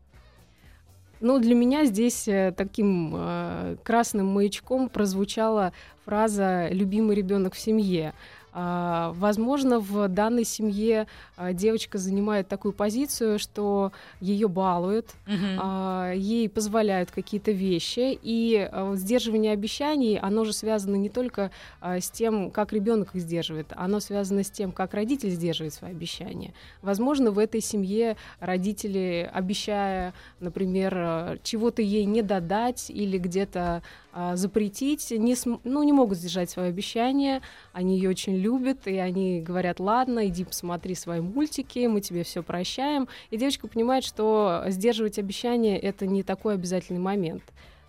Ну, 1.24 1.38
для 1.38 1.54
меня 1.54 1.86
здесь 1.86 2.28
э, 2.28 2.52
таким 2.54 3.14
э, 3.16 3.76
красным 3.82 4.26
маячком 4.26 4.90
прозвучала 4.90 5.72
фраза 6.04 6.68
«любимый 6.68 7.16
ребенок 7.16 7.54
в 7.54 7.58
семье». 7.58 8.12
А, 8.56 9.12
возможно, 9.16 9.80
в 9.80 10.06
данной 10.06 10.44
семье 10.44 11.08
а, 11.36 11.52
девочка 11.52 11.98
занимает 11.98 12.46
такую 12.46 12.72
позицию, 12.72 13.40
что 13.40 13.90
ее 14.20 14.46
балуют, 14.46 15.10
uh-huh. 15.26 16.16
ей 16.16 16.48
позволяют 16.48 17.10
какие-то 17.10 17.50
вещи, 17.50 18.16
и 18.22 18.70
сдерживание 18.94 19.52
обещаний, 19.52 20.18
оно 20.18 20.44
же 20.44 20.52
связано 20.52 20.94
не 20.94 21.08
только 21.08 21.50
с 21.82 22.10
тем, 22.10 22.50
как 22.50 22.72
ребенок 22.72 23.14
их 23.14 23.22
сдерживает, 23.22 23.72
оно 23.74 23.98
связано 23.98 24.44
с 24.44 24.50
тем, 24.50 24.70
как 24.70 24.94
родитель 24.94 25.30
сдерживает 25.30 25.74
свои 25.74 25.90
обещания. 25.90 26.54
Возможно, 26.80 27.32
в 27.32 27.38
этой 27.38 27.60
семье 27.60 28.16
родители, 28.38 29.28
обещая, 29.32 30.14
например, 30.40 31.40
чего-то 31.42 31.82
ей 31.82 32.04
не 32.04 32.22
додать 32.22 32.90
или 32.90 33.18
где-то 33.18 33.82
а, 34.16 34.36
запретить, 34.36 35.10
не, 35.10 35.34
ну, 35.64 35.82
не 35.82 35.92
могут 35.92 36.18
сдержать 36.18 36.48
свое 36.48 36.68
обещание, 36.68 37.42
они 37.72 37.96
ее 37.96 38.10
очень 38.10 38.36
любят, 38.36 38.86
и 38.86 38.96
они 38.96 39.40
говорят, 39.40 39.80
ладно, 39.80 40.28
иди 40.28 40.44
посмотри 40.44 40.94
свои 40.94 41.18
мультики, 41.18 41.84
мы 41.88 42.00
тебе 42.00 42.22
все 42.22 42.44
прощаем. 42.44 43.08
И 43.30 43.36
девочка 43.36 43.66
понимает, 43.66 44.04
что 44.04 44.62
сдерживать 44.68 45.18
обещание— 45.18 45.76
это 45.80 46.06
не 46.06 46.22
такой 46.22 46.54
обязательный 46.54 47.00
момент. 47.00 47.42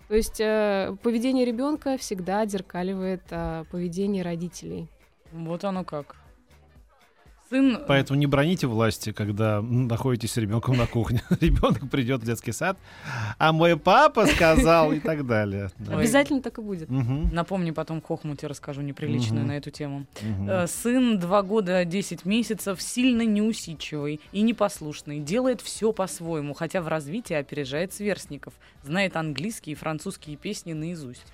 То 0.08 0.16
есть 0.16 0.40
э, 0.40 0.96
поведение 1.00 1.44
ребенка 1.44 1.96
всегда 1.96 2.40
отзеркаливает 2.40 3.22
э, 3.30 3.62
поведение 3.70 4.24
родителей. 4.24 4.88
Вот 5.30 5.62
оно 5.62 5.84
как. 5.84 6.16
Сын... 7.48 7.78
Поэтому 7.86 8.18
не 8.18 8.26
броните 8.26 8.66
власти, 8.66 9.12
когда 9.12 9.62
находитесь 9.62 10.32
с 10.32 10.36
ребенком 10.36 10.76
на 10.76 10.86
кухне. 10.86 11.22
Ребенок 11.40 11.88
придет 11.90 12.22
в 12.22 12.26
детский 12.26 12.52
сад, 12.52 12.76
а 13.38 13.52
мой 13.52 13.76
папа 13.76 14.26
сказал 14.26 14.92
и 14.92 14.98
так 14.98 15.26
далее. 15.26 15.70
Обязательно 15.88 16.42
так 16.42 16.58
и 16.58 16.60
будет. 16.62 16.88
Мгм, 16.90 17.32
Напомни, 17.32 17.70
потом 17.70 18.00
Хохмуте 18.00 18.48
расскажу 18.48 18.82
неприличную 18.82 19.46
на 19.46 19.56
эту 19.56 19.70
тему. 19.70 20.06
Э, 20.48 20.66
Сын 20.66 21.18
два 21.18 21.42
года 21.42 21.84
10 21.84 22.24
месяцев, 22.24 22.82
сильно 22.82 23.22
неусидчивый 23.22 24.20
и 24.32 24.42
непослушный, 24.42 25.20
делает 25.20 25.60
все 25.60 25.92
по-своему, 25.92 26.54
хотя 26.54 26.82
в 26.82 26.88
развитии 26.88 27.34
опережает 27.34 27.92
сверстников, 27.92 28.54
знает 28.82 29.16
английские 29.16 29.74
и 29.74 29.76
французские 29.76 30.36
песни 30.36 30.72
наизусть. 30.72 31.24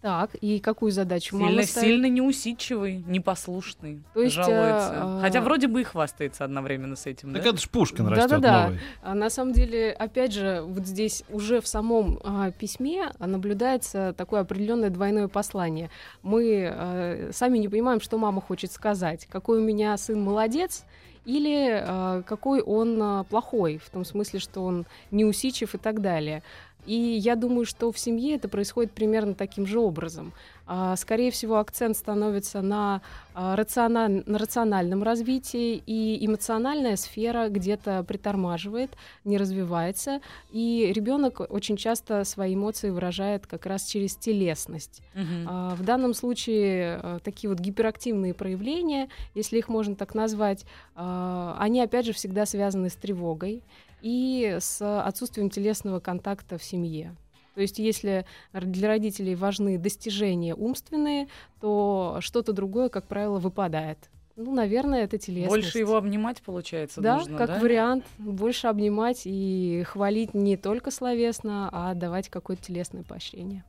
Так, 0.00 0.34
и 0.40 0.60
какую 0.60 0.92
задачу 0.92 1.36
мама 1.36 1.50
Сильно, 1.50 1.62
ставит? 1.64 1.88
сильно 1.88 2.06
неусидчивый, 2.06 3.04
непослушный, 3.06 4.02
То 4.14 4.22
есть, 4.22 4.34
жалуется. 4.34 4.94
э, 4.94 5.20
Хотя 5.20 5.40
вроде 5.42 5.66
бы 5.68 5.82
и 5.82 5.84
хвастается 5.84 6.44
одновременно 6.44 6.96
с 6.96 7.04
этим, 7.04 7.34
Так 7.34 7.42
да? 7.42 7.50
это 7.50 7.58
ж 7.58 7.68
Пушкин 7.68 8.06
растет 8.08 8.30
Да-да-да. 8.30 8.64
новый. 8.64 8.80
А 9.02 9.14
на 9.14 9.28
самом 9.28 9.52
деле, 9.52 9.92
опять 9.92 10.32
же, 10.32 10.62
вот 10.64 10.86
здесь 10.86 11.22
уже 11.28 11.60
в 11.60 11.66
самом 11.66 12.18
а, 12.24 12.50
письме 12.50 13.10
наблюдается 13.18 14.14
такое 14.16 14.40
определенное 14.40 14.88
двойное 14.88 15.28
послание. 15.28 15.90
Мы 16.22 16.70
а, 16.72 17.28
сами 17.32 17.58
не 17.58 17.68
понимаем, 17.68 18.00
что 18.00 18.16
мама 18.16 18.40
хочет 18.40 18.72
сказать. 18.72 19.26
Какой 19.30 19.58
у 19.58 19.62
меня 19.62 19.94
сын 19.98 20.18
молодец 20.22 20.84
или 21.26 21.78
а, 21.86 22.22
какой 22.22 22.62
он 22.62 22.98
а, 23.02 23.24
плохой, 23.24 23.76
в 23.84 23.90
том 23.90 24.06
смысле, 24.06 24.40
что 24.40 24.62
он 24.64 24.86
неусидчив 25.10 25.74
и 25.74 25.78
так 25.78 26.00
далее. 26.00 26.42
И 26.86 26.94
я 26.94 27.36
думаю, 27.36 27.64
что 27.66 27.92
в 27.92 27.98
семье 27.98 28.36
это 28.36 28.48
происходит 28.48 28.92
примерно 28.92 29.34
таким 29.34 29.66
же 29.66 29.78
образом. 29.78 30.32
А, 30.66 30.94
Скорее 30.96 31.30
всего, 31.32 31.58
акцент 31.58 31.96
становится 31.96 32.62
на, 32.62 33.02
а, 33.34 33.56
рациона- 33.56 34.22
на 34.24 34.38
рациональном 34.38 35.02
развитии, 35.02 35.82
и 35.84 36.24
эмоциональная 36.24 36.94
сфера 36.96 37.48
где-то 37.48 38.04
притормаживает, 38.04 38.90
не 39.24 39.36
развивается, 39.36 40.20
и 40.52 40.92
ребенок 40.94 41.40
очень 41.48 41.76
часто 41.76 42.22
свои 42.24 42.54
эмоции 42.54 42.90
выражает 42.90 43.46
как 43.48 43.66
раз 43.66 43.84
через 43.84 44.14
телесность. 44.16 45.02
А, 45.48 45.74
В 45.74 45.82
данном 45.82 46.14
случае 46.14 47.00
э, 47.02 47.18
такие 47.24 47.50
вот 47.50 47.58
гиперактивные 47.58 48.32
проявления, 48.34 49.08
если 49.34 49.58
их 49.58 49.68
можно 49.68 49.94
так 49.96 50.14
назвать, 50.14 50.64
они 50.94 51.80
опять 51.80 52.06
же 52.06 52.12
всегда 52.12 52.46
связаны 52.46 52.90
с 52.90 52.94
тревогой 52.94 53.62
и 54.02 54.56
с 54.60 55.02
отсутствием 55.02 55.50
телесного 55.50 56.00
контакта 56.00 56.58
в 56.58 56.64
семье. 56.64 57.16
То 57.54 57.60
есть 57.60 57.78
если 57.78 58.26
для 58.52 58.88
родителей 58.88 59.34
важны 59.34 59.76
достижения 59.76 60.54
умственные, 60.54 61.28
то 61.60 62.18
что-то 62.20 62.52
другое, 62.52 62.88
как 62.88 63.06
правило, 63.06 63.38
выпадает. 63.38 63.98
Ну, 64.36 64.54
наверное, 64.54 65.04
это 65.04 65.18
телесность. 65.18 65.50
Больше 65.50 65.78
его 65.78 65.96
обнимать, 65.96 66.40
получается, 66.40 67.00
да, 67.02 67.18
нужно, 67.18 67.36
как 67.36 67.48
да? 67.48 67.58
вариант, 67.60 68.04
больше 68.16 68.68
обнимать 68.68 69.22
и 69.24 69.82
хвалить 69.86 70.32
не 70.32 70.56
только 70.56 70.90
словесно, 70.90 71.68
а 71.70 71.92
давать 71.94 72.30
какое-то 72.30 72.62
телесное 72.62 73.02
поощрение. 73.02 73.64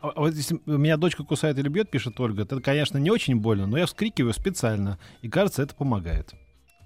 А 0.00 0.08
а 0.08 0.20
вот 0.20 0.34
если 0.34 0.60
меня 0.66 0.96
дочка 0.96 1.24
кусает 1.24 1.58
или 1.58 1.68
бьет, 1.68 1.90
пишет 1.90 2.18
Ольга, 2.20 2.42
это, 2.42 2.60
конечно, 2.60 2.98
не 2.98 3.10
очень 3.10 3.36
больно, 3.36 3.66
но 3.66 3.78
я 3.78 3.86
вскрикиваю 3.86 4.34
специально, 4.34 4.98
и 5.22 5.28
кажется, 5.28 5.62
это 5.62 5.74
помогает. 5.74 6.34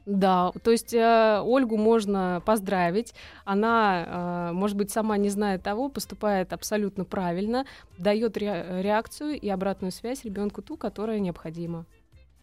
Да, 0.06 0.52
то 0.62 0.70
есть 0.70 0.92
э, 0.92 1.40
Ольгу 1.42 1.78
можно 1.78 2.42
поздравить. 2.44 3.14
Она, 3.44 4.50
э, 4.50 4.52
может 4.52 4.76
быть, 4.76 4.90
сама 4.90 5.16
не 5.16 5.30
зная 5.30 5.58
того, 5.58 5.88
поступает 5.88 6.52
абсолютно 6.52 7.04
правильно, 7.04 7.64
дает 7.96 8.36
ре- 8.36 8.82
реакцию 8.82 9.40
и 9.40 9.48
обратную 9.48 9.92
связь 9.92 10.24
ребенку 10.24 10.60
ту, 10.60 10.76
которая 10.76 11.20
необходима. 11.20 11.86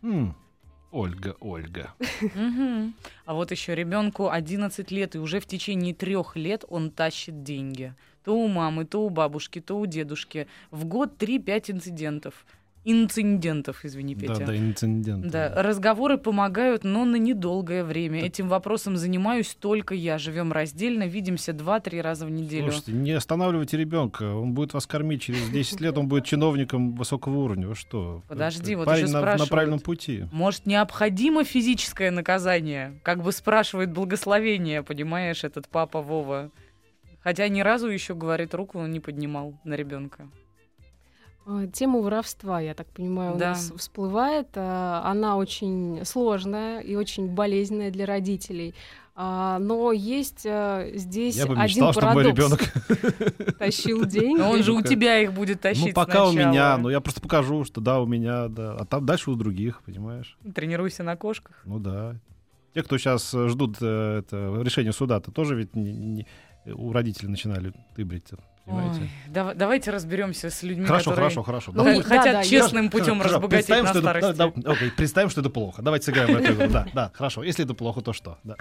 М, 0.02 0.36
Ольга, 0.92 1.36
Ольга. 1.40 1.94
А 3.26 3.34
вот 3.34 3.52
еще 3.52 3.76
ребенку 3.76 4.30
11 4.30 4.90
лет, 4.92 5.16
и 5.16 5.20
уже 5.20 5.40
в 5.40 5.46
течение 5.46 5.94
трех 5.94 6.36
лет 6.36 6.66
он 6.68 6.90
тащит 6.90 7.44
деньги. 7.44 7.94
То 8.24 8.36
у 8.36 8.48
мамы, 8.48 8.86
то 8.86 9.06
у 9.06 9.10
бабушки, 9.10 9.62
то 9.62 9.80
у 9.80 9.86
дедушки. 9.86 10.48
В 10.72 10.86
год 10.86 11.18
3-5 11.18 11.72
инцидентов. 11.72 12.46
Инцидентов, 12.84 13.86
извини, 13.86 14.16
Да, 14.16 14.22
Петя. 14.34 14.46
да, 14.46 14.58
инцидент. 14.58 15.28
Да, 15.28 15.54
разговоры 15.62 16.18
помогают, 16.18 16.84
но 16.84 17.06
на 17.06 17.18
недолгое 17.18 17.84
время. 17.84 18.26
Этим 18.26 18.50
вопросом 18.50 18.98
занимаюсь 18.98 19.56
только 19.60 19.94
я. 19.94 20.18
Живем 20.18 20.52
раздельно, 20.52 21.06
видимся 21.06 21.52
2-3 21.52 22.02
раза 22.02 22.26
в 22.26 22.32
неделю. 22.32 22.72
Слушайте, 22.72 22.94
не 22.94 23.12
останавливайте 23.12 23.78
ребенка, 23.78 24.34
он 24.34 24.54
будет 24.54 24.74
вас 24.74 24.88
кормить 24.88 25.22
через 25.22 25.48
10 25.50 25.80
лет, 25.80 25.96
он 25.98 26.08
будет 26.08 26.26
чиновником 26.26 26.96
высокого 26.96 27.38
уровня. 27.38 27.68
Вы 27.68 27.76
что? 27.76 28.24
Подожди, 28.28 28.74
вот 28.76 28.86
Парень 28.86 29.04
еще 29.04 29.14
на, 29.14 29.38
на 29.38 29.46
правильном 29.46 29.80
пути. 29.80 30.26
Может, 30.32 30.66
необходимо 30.66 31.44
физическое 31.44 32.10
наказание? 32.10 33.00
Как 33.04 33.22
бы 33.22 33.32
спрашивает 33.32 33.92
благословение, 33.92 34.82
понимаешь, 34.82 35.44
этот 35.44 35.68
папа 35.68 36.02
Вова. 36.02 36.50
Хотя 37.20 37.48
ни 37.48 37.62
разу 37.62 37.88
еще, 37.88 38.16
говорит, 38.16 38.56
руку 38.56 38.80
он 38.80 38.92
не 38.92 39.00
поднимал 39.00 39.54
на 39.64 39.76
ребенка. 39.76 40.28
Э, 41.48 41.68
Тема 41.74 42.00
воровства, 42.00 42.60
я 42.62 42.74
так 42.74 42.88
понимаю, 42.88 43.36
у 43.36 43.38
Да. 43.38 43.50
нас 43.50 43.72
всплывает. 43.76 44.48
Э, 44.56 45.02
Она 45.04 45.38
очень 45.38 46.02
сложная 46.06 46.80
и 46.82 46.96
очень 46.96 47.28
болезненная 47.28 47.92
для 47.92 48.06
родителей. 48.06 48.74
А, 49.14 49.60
Но 49.60 49.92
есть 49.92 50.46
э, 50.46 50.92
здесь 50.96 51.36
Я 51.36 51.46
бы 51.46 51.54
один 51.54 51.64
мечтал, 51.66 51.92
чтобы 51.94 52.14
мой 52.14 52.24
парадокс. 52.34 52.62
ребенок. 52.64 53.58
тащил 53.60 54.06
деньги. 54.06 54.40
Но 54.40 54.52
он 54.52 54.64
же 54.64 54.72
у 54.72 54.82
тебя 54.82 55.20
их 55.20 55.34
будет 55.34 55.60
тащить 55.62 55.88
Ну, 55.88 55.94
пока 55.94 56.26
у 56.28 56.32
сначала. 56.32 56.52
меня, 56.52 56.78
но 56.78 56.90
я 56.90 57.02
просто 57.02 57.20
покажу, 57.22 57.66
что 57.66 57.82
да, 57.82 58.00
у 58.00 58.06
меня, 58.06 58.48
да. 58.48 58.78
А 58.80 58.86
там 58.86 59.06
дальше 59.06 59.30
у 59.32 59.36
других, 59.36 59.82
понимаешь? 59.84 60.38
Тренируйся 60.56 61.04
на 61.04 61.18
кошках. 61.18 61.62
Ну 61.66 61.80
да. 61.80 62.16
Те, 62.74 62.84
кто 62.84 62.98
сейчас 62.98 63.32
ждут 63.34 63.78
э, 63.82 64.20
это, 64.20 64.62
решения 64.64 64.94
суда-то 64.94 65.30
тоже 65.32 65.56
ведь 65.56 65.76
не- 65.76 65.92
не- 65.94 66.28
у 66.66 66.92
родителей 66.94 67.30
начинали 67.30 67.74
тыбрить, 67.96 68.26
понимаете? 68.66 69.02
Ой, 69.02 69.10
дав- 69.34 69.56
давайте 69.56 69.92
разберемся 69.92 70.50
с 70.50 70.64
людьми, 70.64 70.86
Хорошо, 70.86 71.12
которые 71.12 71.30
хорошо, 71.32 71.44
хорошо. 71.44 71.72
Ну, 71.74 71.84
да, 71.84 72.04
хотят 72.04 72.34
да, 72.34 72.44
честным 72.44 72.90
Хорошо, 72.90 73.04
путем 73.06 73.18
хорошо, 73.20 73.36
разбогатеть 73.36 73.68
представим, 73.68 73.84
на 73.84 73.90
что 73.90 74.00
это- 74.00 74.20
старости. 74.34 74.38
да, 74.38 74.52
да, 74.64 74.72
окей, 74.72 74.92
представим, 74.92 75.30
что 75.30 75.42
это 75.42 75.50
плохо. 75.50 75.82
Давайте 75.82 76.06
сыграем 76.06 76.34
в 76.36 76.38
эту 76.42 76.54
игру. 76.54 76.68
Да, 76.70 76.88
да, 76.94 77.12
хорошо. 77.14 77.44
Если 77.44 77.66
это 77.66 77.74
плохо, 77.74 78.02
то 78.02 78.14
что? 78.14 78.38
Да. 78.44 78.56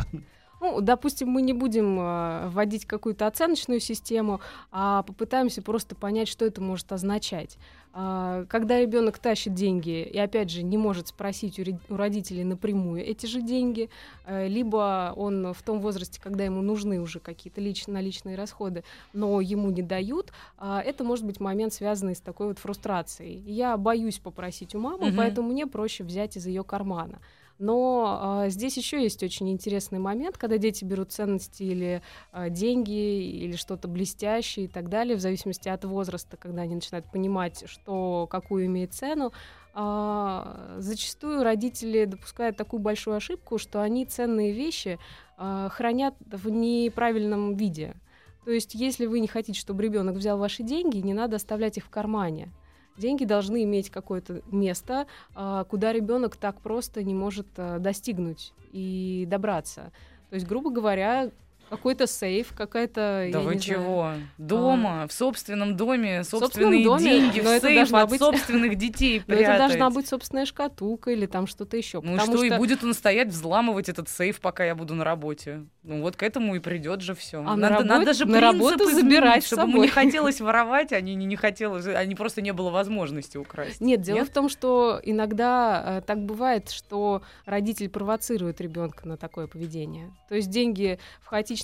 Ну, 0.62 0.82
допустим, 0.82 1.28
мы 1.28 1.40
не 1.40 1.54
будем 1.54 1.98
э, 1.98 2.48
вводить 2.48 2.84
какую-то 2.84 3.26
оценочную 3.26 3.80
систему, 3.80 4.42
а 4.70 5.02
попытаемся 5.04 5.62
просто 5.62 5.94
понять, 5.94 6.28
что 6.28 6.44
это 6.44 6.60
может 6.60 6.92
означать. 6.92 7.56
А, 7.92 8.44
когда 8.46 8.81
ребенок 8.81 9.18
тащит 9.18 9.55
деньги 9.55 10.03
и, 10.03 10.16
опять 10.18 10.50
же, 10.50 10.62
не 10.62 10.79
может 10.79 11.09
спросить 11.09 11.59
у, 11.59 11.96
родителей 11.96 12.44
напрямую 12.44 13.05
эти 13.05 13.26
же 13.26 13.42
деньги, 13.42 13.90
э, 14.26 14.46
либо 14.46 15.12
он 15.16 15.53
в 15.53 15.62
том 15.62 15.81
возрасте, 15.81 16.20
когда 16.22 16.44
ему 16.44 16.62
нужны 16.62 17.00
уже 17.00 17.18
какие-то 17.18 17.61
лич- 17.61 17.90
наличные 17.90 18.37
расходы, 18.37 18.85
но 19.12 19.40
ему 19.40 19.70
не 19.70 19.83
дают, 19.83 20.33
а, 20.57 20.81
это 20.81 21.03
может 21.03 21.24
быть 21.26 21.40
момент, 21.40 21.72
связанный 21.74 22.14
с 22.14 22.20
такой 22.20 22.46
вот 22.48 22.59
фрустрацией. 22.61 23.38
Я 23.38 23.76
боюсь 23.76 24.18
попросить 24.18 24.74
у 24.76 24.79
мамы, 24.79 25.09
Мгм. 25.09 25.16
поэтому 25.16 25.48
мне 25.48 25.66
проще 25.66 26.05
взять 26.05 26.37
из 26.37 26.46
ее 26.46 26.62
кармана. 26.62 27.18
Но 27.60 28.18
а, 28.20 28.48
здесь 28.48 28.78
еще 28.78 29.02
есть 29.02 29.22
очень 29.22 29.50
интересный 29.50 29.98
момент, 29.98 30.38
когда 30.38 30.56
дети 30.56 30.82
берут 30.82 31.12
ценности 31.12 31.62
или 31.62 32.02
а, 32.32 32.48
деньги, 32.48 32.90
или 32.90 33.54
что-то 33.54 33.86
блестящее 33.86 34.64
и 34.64 34.68
так 34.68 34.88
далее, 34.88 35.14
в 35.14 35.20
зависимости 35.20 35.68
от 35.68 35.84
возраста, 35.84 36.38
когда 36.38 36.62
они 36.62 36.76
начинают 36.76 37.10
понимать, 37.12 37.64
что 37.66 38.26
какую 38.30 38.64
имеет 38.64 38.94
цену. 38.94 39.32
а, 39.74 40.76
зачастую 40.78 41.42
родители 41.42 42.06
допускают 42.06 42.56
такую 42.56 42.80
большую 42.80 43.16
ошибку, 43.16 43.58
что 43.58 43.82
они 43.82 44.06
ценные 44.06 44.52
вещи 44.52 44.98
а, 45.36 45.68
хранят 45.68 46.14
в 46.32 46.48
неправильном 46.48 47.56
виде. 47.56 47.94
То 48.46 48.50
есть, 48.52 48.74
если 48.74 49.04
вы 49.04 49.20
не 49.20 49.28
хотите, 49.28 49.60
чтобы 49.60 49.82
ребенок 49.82 50.16
взял 50.16 50.38
ваши 50.38 50.62
деньги, 50.62 50.96
не 50.96 51.12
надо 51.12 51.36
оставлять 51.36 51.76
их 51.76 51.84
в 51.84 51.90
кармане. 51.90 52.50
Деньги 52.96 53.24
должны 53.24 53.64
иметь 53.64 53.90
какое-то 53.90 54.42
место, 54.50 55.07
а, 55.35 55.64
куда 55.64 55.92
ребенок 55.92 56.37
так 56.37 56.61
просто 56.61 57.03
не 57.03 57.14
может 57.14 57.46
а, 57.57 57.79
достигнуть 57.79 58.53
и 58.72 59.26
добраться. 59.29 59.92
То 60.29 60.35
есть, 60.35 60.46
грубо 60.46 60.70
говоря, 60.70 61.31
какой-то 61.70 62.06
сейф, 62.06 62.52
какая-то. 62.56 63.28
Да 63.33 63.40
вы 63.40 63.54
не 63.54 63.61
знаю, 63.61 63.80
чего? 63.80 64.12
Дома, 64.38 65.06
в 65.09 65.12
собственном 65.12 65.76
доме, 65.76 66.24
собственном 66.24 66.42
собственные 66.50 66.85
доме, 66.85 67.04
деньги 67.04 67.40
в 67.40 67.44
но 67.44 67.50
это 67.50 67.68
сейф 67.68 67.94
от 67.94 68.11
быть- 68.11 68.18
собственных 68.20 68.74
детей 68.76 69.22
Но 69.26 69.35
это 69.35 69.56
должна 69.59 69.76
прятать. 69.76 69.94
быть 69.94 70.09
собственная 70.09 70.44
шкатулка 70.46 71.11
или 71.12 71.26
там 71.26 71.46
что-то 71.46 71.76
еще. 71.76 72.00
Ну 72.02 72.16
и 72.16 72.18
что, 72.18 72.42
и 72.44 72.50
будет 72.59 72.85
он 72.85 72.92
стоять, 72.92 73.28
взламывать 73.28 73.88
этот 73.88 74.09
сейф, 74.09 74.40
пока 74.40 74.64
я 74.64 74.74
буду 74.74 74.94
на 74.94 75.04
работе. 75.04 75.64
Ну 75.83 76.02
вот 76.02 76.16
к 76.16 76.22
этому 76.22 76.56
и 76.56 76.59
придет 76.59 77.00
же 77.00 77.14
все. 77.14 77.38
А 77.40 77.42
на 77.42 77.56
надо, 77.56 77.74
работе- 77.85 77.88
надо 77.88 78.12
же 78.14 78.26
на 78.26 78.40
работу 78.40 78.85
изменить, 78.85 78.94
забирать 79.04 79.46
чтобы 79.46 79.62
ему 79.62 79.83
не 79.83 79.88
хотелось 79.88 80.40
воровать, 80.40 80.92
они 80.92 81.14
не, 81.14 81.24
не 81.26 81.37
хотелось, 81.37 81.87
они 81.87 82.14
просто 82.16 82.42
не 82.42 82.52
было 82.52 82.70
возможности 82.70 83.37
украсть. 83.38 83.80
Нет, 83.80 84.00
дело 84.02 84.18
Нет? 84.18 84.28
в 84.28 84.33
том, 84.33 84.48
что 84.48 85.00
иногда 85.02 85.98
э, 85.98 86.02
так 86.06 86.18
бывает, 86.24 86.70
что 86.70 87.22
родитель 87.46 87.88
провоцирует 87.88 88.61
ребенка 88.61 89.06
на 89.06 89.16
такое 89.16 89.46
поведение. 89.46 90.11
То 90.28 90.35
есть 90.35 90.50
деньги 90.50 90.98
в 91.20 91.26
хаотичном 91.26 91.59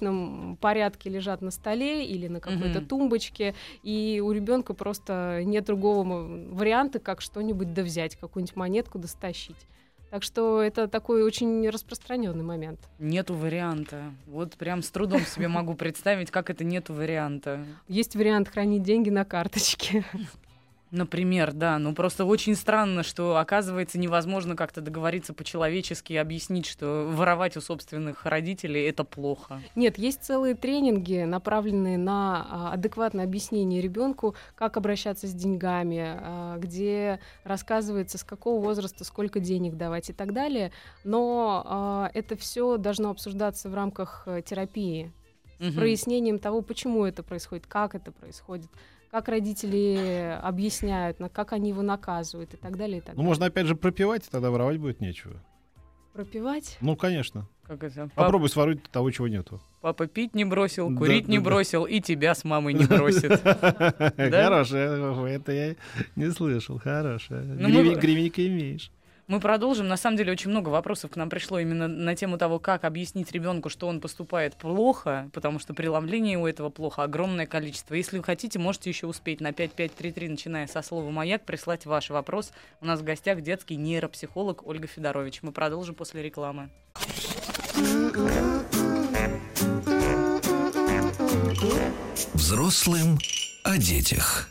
порядке 0.61 1.11
лежат 1.11 1.43
на 1.43 1.51
столе 1.51 2.07
или 2.07 2.29
на 2.29 2.41
какой-то 2.41 2.81
Мгм. 2.81 2.87
тумбочке, 2.89 3.55
и 3.83 4.23
у 4.25 4.33
ребенка 4.33 4.75
просто 4.75 5.43
нет 5.45 5.65
другого 5.65 6.05
варианта, 6.51 6.99
как 6.99 7.21
что-нибудь 7.21 7.73
да 7.75 7.83
взять, 7.83 8.17
какую-нибудь 8.17 8.57
монетку 8.57 8.99
достащить. 8.99 9.57
Так 10.11 10.23
что 10.23 10.63
это 10.63 10.87
такой 10.87 11.25
очень 11.25 11.69
распространенный 11.69 12.45
момент. 12.45 12.79
Нету 13.01 13.35
варианта. 13.35 14.13
Вот 14.27 14.55
прям 14.55 14.83
с 14.83 14.91
трудом 14.91 15.21
себе 15.23 15.49
могу 15.49 15.75
представить, 15.75 16.31
как 16.31 16.49
это 16.49 16.63
нету 16.65 16.95
варианта. 16.95 17.65
Есть 17.89 18.15
вариант 18.15 18.49
хранить 18.49 18.83
деньги 18.85 19.11
на 19.11 19.25
карточке. 19.25 20.05
Например, 20.97 21.53
да. 21.53 21.79
Ну 21.79 21.95
просто 21.95 22.25
очень 22.25 22.55
странно, 22.55 23.03
что 23.03 23.37
оказывается 23.37 23.99
невозможно 23.99 24.57
как-то 24.57 24.81
договориться 24.81 25.35
по-человечески 25.35 26.15
и 26.15 26.17
объяснить, 26.17 26.65
что 26.65 27.07
воровать 27.13 27.57
у 27.59 27.61
собственных 27.61 28.25
родителей 28.25 28.89
это 28.89 29.05
плохо. 29.05 29.61
Нет, 29.75 29.99
есть 29.99 30.25
целые 30.25 30.55
тренинги, 30.55 31.25
направленные 31.25 31.99
на 31.99 32.47
а, 32.49 32.73
адекватное 32.73 33.25
объяснение 33.25 33.83
ребенку, 33.83 34.35
как 34.55 34.79
обращаться 34.79 35.27
с 35.27 35.33
деньгами, 35.33 36.03
а, 36.03 36.57
где 36.57 37.21
рассказывается, 37.45 38.17
с 38.17 38.25
какого 38.25 38.63
возраста 38.65 39.05
сколько 39.05 39.39
денег 39.39 39.77
давать 39.77 40.09
и 40.09 40.15
так 40.15 40.33
далее. 40.33 40.73
Но 41.05 41.63
а, 41.67 42.11
это 42.15 42.37
все 42.37 42.79
должно 42.79 43.11
обсуждаться 43.11 43.69
в 43.69 43.75
рамках 43.75 44.23
э, 44.27 44.41
терапии 44.41 45.13
с 45.59 45.65
Мгм. 45.67 45.75
прояснением 45.75 46.39
того, 46.39 46.63
почему 46.63 47.05
это 47.05 47.23
происходит, 47.23 47.67
как 47.67 47.95
это 47.95 48.13
происходит, 48.13 48.71
как 49.11 49.29
родители 49.29 50.39
объясняют, 50.43 51.21
на- 51.21 51.29
как 51.29 51.53
они 51.53 51.71
его 51.71 51.83
наказывают 51.83 52.55
и 52.55 52.57
так 52.57 52.77
далее. 52.77 52.99
И 52.99 53.01
так 53.01 53.11
Ну, 53.15 53.17
далее. 53.17 53.29
можно 53.29 53.47
опять 53.47 53.67
же 53.67 53.75
пропивать, 53.77 54.27
и 54.27 54.31
тогда 54.31 54.51
воровать 54.51 54.79
будет 54.79 55.01
нечего. 55.01 55.35
Пропивать? 56.13 56.79
Ну, 56.81 56.97
конечно. 56.97 57.47
Как 57.67 57.83
это? 57.85 58.05
Пап- 58.05 58.15
Попробуй 58.15 58.49
своровать 58.49 58.83
того, 58.85 59.11
чего 59.11 59.29
нету. 59.29 59.61
Папа 59.83 60.07
пить 60.07 60.35
не 60.35 60.45
бросил, 60.47 60.89
Да, 60.89 60.97
курить 60.97 61.29
не 61.29 61.39
да, 61.39 61.45
да. 61.45 61.51
бросил, 61.51 61.85
и 61.85 62.01
тебя 62.01 62.35
с 62.35 62.43
мамой 62.45 62.73
не 62.75 62.85
бросит. 62.87 63.41
Хорошая, 64.17 65.29
это 65.29 65.53
я 65.53 65.75
не 66.17 66.31
слышал. 66.31 66.79
Хорошая. 66.79 67.43
Ну, 67.45 67.69
мы- 67.69 67.83
Гривен- 67.83 68.01
Гривенника 68.01 68.47
имеешь. 68.47 68.91
Мы 69.29 69.41
продолжим. 69.41 69.89
На 69.89 69.97
самом 69.97 70.17
деле 70.17 70.31
очень 70.33 70.51
много 70.51 70.69
вопросов 70.69 71.11
к 71.11 71.17
нам 71.17 71.29
пришло 71.29 71.59
именно 71.59 71.89
на 71.89 72.15
тему 72.15 72.39
того, 72.39 72.61
как 72.61 72.85
объяснить 72.85 73.33
ребенку, 73.33 73.69
что 73.69 73.89
он 73.89 74.01
поступает 74.01 74.55
плохо, 74.55 75.29
потому 75.33 75.59
что 75.59 75.75
преломление 75.75 76.39
у 76.39 76.47
этого 76.47 76.71
плохо 76.71 77.03
огромное 77.03 77.47
количество. 77.47 77.95
Если 77.95 78.19
вы 78.19 78.25
хотите, 78.25 78.61
можете 78.61 78.89
еще 78.89 79.09
успеть 79.09 79.41
на 79.41 79.53
5533, 79.53 80.29
начиная 80.29 80.67
со 80.69 80.81
слова 80.81 81.11
«Маяк», 81.11 81.45
прислать 81.45 81.87
ваш 81.87 82.11
вопрос. 82.11 82.53
У 82.81 82.87
нас 82.87 83.01
в 83.01 83.05
гостях 83.05 83.41
детский 83.41 83.75
нейропсихолог 83.75 84.65
Ольга 84.65 84.87
Федорович. 84.87 85.43
Мы 85.43 85.51
продолжим 85.51 85.97
после 85.97 86.23
рекламы. 86.23 86.71
Взрослым 92.35 93.19
о 93.65 93.77
детях. 93.77 94.49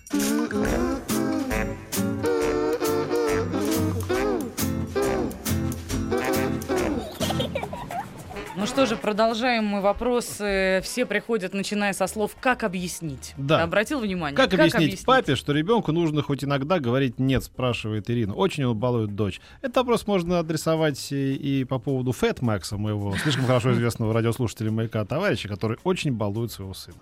Ну 8.66 8.70
что 8.70 8.88
же, 8.88 8.96
продолжаем 8.96 9.64
мы 9.64 9.80
вопросы. 9.80 10.82
Все 10.84 11.06
приходят, 11.06 11.54
начиная 11.54 11.94
со 11.94 12.08
слов 12.08 12.36
«как 12.42 12.64
объяснить?». 12.64 13.36
Да. 13.38 13.62
Обратил 13.62 14.00
внимание? 14.00 14.36
Как 14.36 14.52
объяснить 14.56 15.06
папе, 15.06 15.36
что 15.36 15.54
ребенку 15.54 15.92
нужно 15.92 16.24
хоть 16.24 16.44
иногда 16.44 16.80
говорить 16.80 17.20
«нет», 17.20 17.44
спрашивает 17.44 18.10
Ирина. 18.10 18.34
Очень 18.34 18.66
он 18.66 18.76
балует 18.76 19.16
дочь. 19.16 19.40
Этот 19.62 19.78
вопрос 19.78 20.08
можно 20.08 20.40
адресовать 20.40 21.12
и, 21.12 21.36
и 21.36 21.64
по 21.64 21.78
поводу 21.78 22.12
Фэт 22.12 22.42
Макса, 22.42 22.78
моего 22.78 23.16
слишком 23.18 23.46
хорошо 23.46 23.72
известного 23.74 24.12
радиослушателя 24.16 24.72
«Маяка» 24.72 25.06
товарища, 25.06 25.48
который 25.48 25.78
очень 25.84 26.14
балует 26.14 26.52
своего 26.52 26.74
сына. 26.74 26.98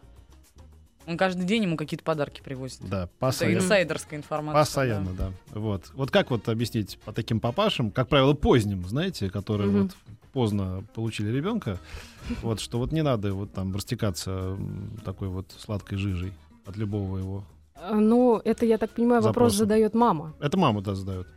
Он 1.08 1.16
каждый 1.16 1.46
день 1.46 1.64
ему 1.64 1.78
какие-то 1.78 2.04
подарки 2.04 2.42
привозит. 2.42 2.82
Да, 2.82 3.04
Это 3.04 3.12
постоянно. 3.20 3.60
инсайдерская 3.60 4.20
информация. 4.20 4.60
Постоянно, 4.60 5.14
да. 5.14 5.32
Вот. 5.52 5.86
вот 5.94 6.12
как 6.12 6.30
вот 6.30 6.50
объяснить 6.50 7.00
по 7.06 7.14
таким 7.14 7.40
папашам, 7.40 7.90
как 7.90 8.10
правило, 8.10 8.34
поздним, 8.34 8.86
знаете, 8.86 9.30
которые 9.30 9.70
Мгм. 9.70 9.82
вот 9.84 9.92
поздно 10.34 10.84
получили 10.94 11.30
ребенка, 11.32 11.78
вот 12.42 12.60
что 12.60 12.80
вот 12.80 12.92
не 12.92 13.04
надо 13.04 13.34
вот 13.34 13.54
там 13.54 13.74
растекаться 13.74 14.58
такой 15.06 15.28
вот 15.30 15.54
сладкой 15.58 15.98
жижей 15.98 16.34
от 16.66 16.76
любого 16.78 17.18
его. 17.18 17.44
А, 17.76 17.94
Ну, 17.96 18.42
это, 18.44 18.66
я 18.66 18.78
так 18.78 18.90
понимаю, 18.92 19.22
вопрос 19.22 19.54
Запроса. 19.54 19.58
задает 19.60 19.94
мама. 19.94 20.34
Это 20.40 20.58
мама, 20.58 20.82
да, 20.82 20.96
задает. 20.96 21.28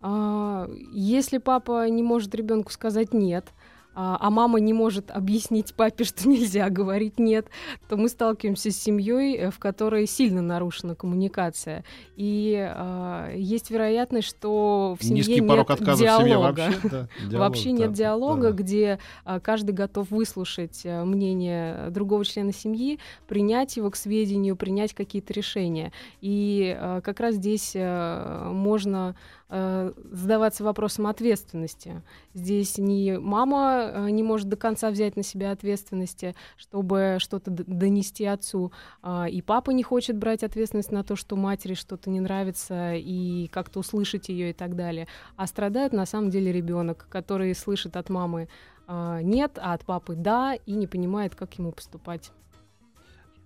А, 0.00 0.68
Если 0.92 1.38
папа 1.38 1.88
не 1.88 2.02
может 2.02 2.34
ребенку 2.34 2.70
сказать 2.72 3.14
нет, 3.14 3.46
а 3.94 4.16
а 4.20 4.30
мама 4.30 4.60
не 4.60 4.72
может 4.72 5.10
объяснить 5.10 5.74
папе, 5.74 6.04
что 6.04 6.28
нельзя 6.28 6.68
говорить 6.70 7.18
нет, 7.18 7.48
то 7.88 7.96
мы 7.96 8.08
сталкиваемся 8.08 8.70
с 8.70 8.76
семьей, 8.76 9.36
э, 9.36 9.50
в 9.50 9.58
которой 9.58 10.06
сильно 10.06 10.42
нарушена 10.42 10.94
коммуникация. 10.94 11.84
И 12.16 12.56
а, 12.56 13.32
есть 13.34 13.70
вероятность, 13.70 14.28
что 14.28 14.96
в 14.98 15.02
семье 15.02 15.16
Низкий 15.16 15.40
нет 15.40 15.48
порог 15.48 15.70
отказа 15.70 16.04
в 16.04 16.08
семье 16.08 16.28
диалога. 16.28 16.60
вообще. 16.60 16.88
да, 16.88 17.08
диалог, 17.18 17.38
Вообще 17.40 17.72
нет 17.72 17.90
да, 17.90 17.96
диалога, 17.96 18.50
да. 18.50 18.52
где 18.52 18.98
а, 19.24 19.40
каждый 19.40 19.72
готов 19.72 20.10
выслушать 20.10 20.82
а, 20.84 21.04
мнение 21.04 21.90
другого 21.90 22.24
члена 22.24 22.52
семьи, 22.52 22.98
принять 23.26 23.76
его 23.76 23.90
к 23.90 23.96
сведению, 23.96 24.56
принять 24.56 24.94
какие-то 24.94 25.32
решения. 25.32 25.92
И 26.20 26.76
а, 26.78 27.00
как 27.00 27.20
раз 27.20 27.34
здесь 27.36 27.72
а, 27.74 28.50
можно 28.52 29.16
а, 29.54 29.92
задаваться 30.10 30.64
вопросом 30.64 31.06
ответственности. 31.06 32.00
Здесь 32.32 32.78
не 32.78 33.18
мама 33.18 34.06
а, 34.06 34.08
не 34.08 34.22
может 34.22 34.48
до 34.48 34.56
конца 34.56 34.90
взять 34.90 35.14
на 35.14 35.22
себя 35.22 35.50
ответственности, 35.50 36.34
чтобы 36.56 37.16
что-то 37.18 37.50
донести 37.50 38.24
отцу, 38.24 38.72
а, 39.02 39.26
и 39.28 39.42
папа 39.42 39.72
не 39.72 39.82
хочет 39.82 40.16
брать 40.16 40.42
ответственность 40.42 40.90
на 40.90 41.04
то, 41.04 41.16
что 41.16 41.36
матери 41.36 41.74
что-то 41.74 42.08
не 42.08 42.20
нравится, 42.20 42.94
и 42.94 43.48
как-то 43.48 43.80
услышать 43.80 44.30
ее 44.30 44.50
и 44.50 44.52
так 44.54 44.74
далее. 44.74 45.06
А 45.36 45.46
страдает 45.46 45.92
на 45.92 46.06
самом 46.06 46.30
деле 46.30 46.50
ребенок, 46.50 47.06
который 47.10 47.54
слышит 47.54 47.98
от 47.98 48.08
мамы 48.08 48.48
а, 48.86 49.20
нет, 49.20 49.58
а 49.60 49.74
от 49.74 49.84
папы 49.84 50.14
да, 50.14 50.54
и 50.54 50.72
не 50.72 50.86
понимает, 50.86 51.34
как 51.34 51.58
ему 51.58 51.72
поступать. 51.72 52.32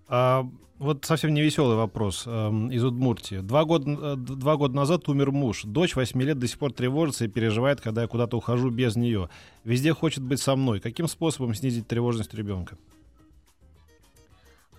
А, 0.08 0.48
вот 0.78 1.04
совсем 1.06 1.32
не 1.32 1.40
веселый 1.40 1.76
вопрос 1.76 2.24
эм, 2.26 2.70
из 2.70 2.84
Удмуртии. 2.84 3.36
Два 3.36 3.64
года, 3.64 3.90
э, 3.90 4.16
два 4.16 4.56
года 4.56 4.74
назад 4.76 5.08
умер 5.08 5.32
муж. 5.32 5.62
Дочь 5.64 5.96
8 5.96 6.20
лет 6.22 6.38
до 6.38 6.46
сих 6.46 6.58
пор 6.58 6.72
тревожится 6.72 7.24
и 7.24 7.28
переживает, 7.28 7.80
когда 7.80 8.02
я 8.02 8.08
куда-то 8.08 8.36
ухожу 8.36 8.70
без 8.70 8.94
нее. 8.94 9.30
Везде 9.64 9.94
хочет 9.94 10.22
быть 10.22 10.40
со 10.40 10.54
мной. 10.54 10.80
Каким 10.80 11.08
способом 11.08 11.54
снизить 11.54 11.86
тревожность 11.86 12.34
ребенка? 12.34 12.76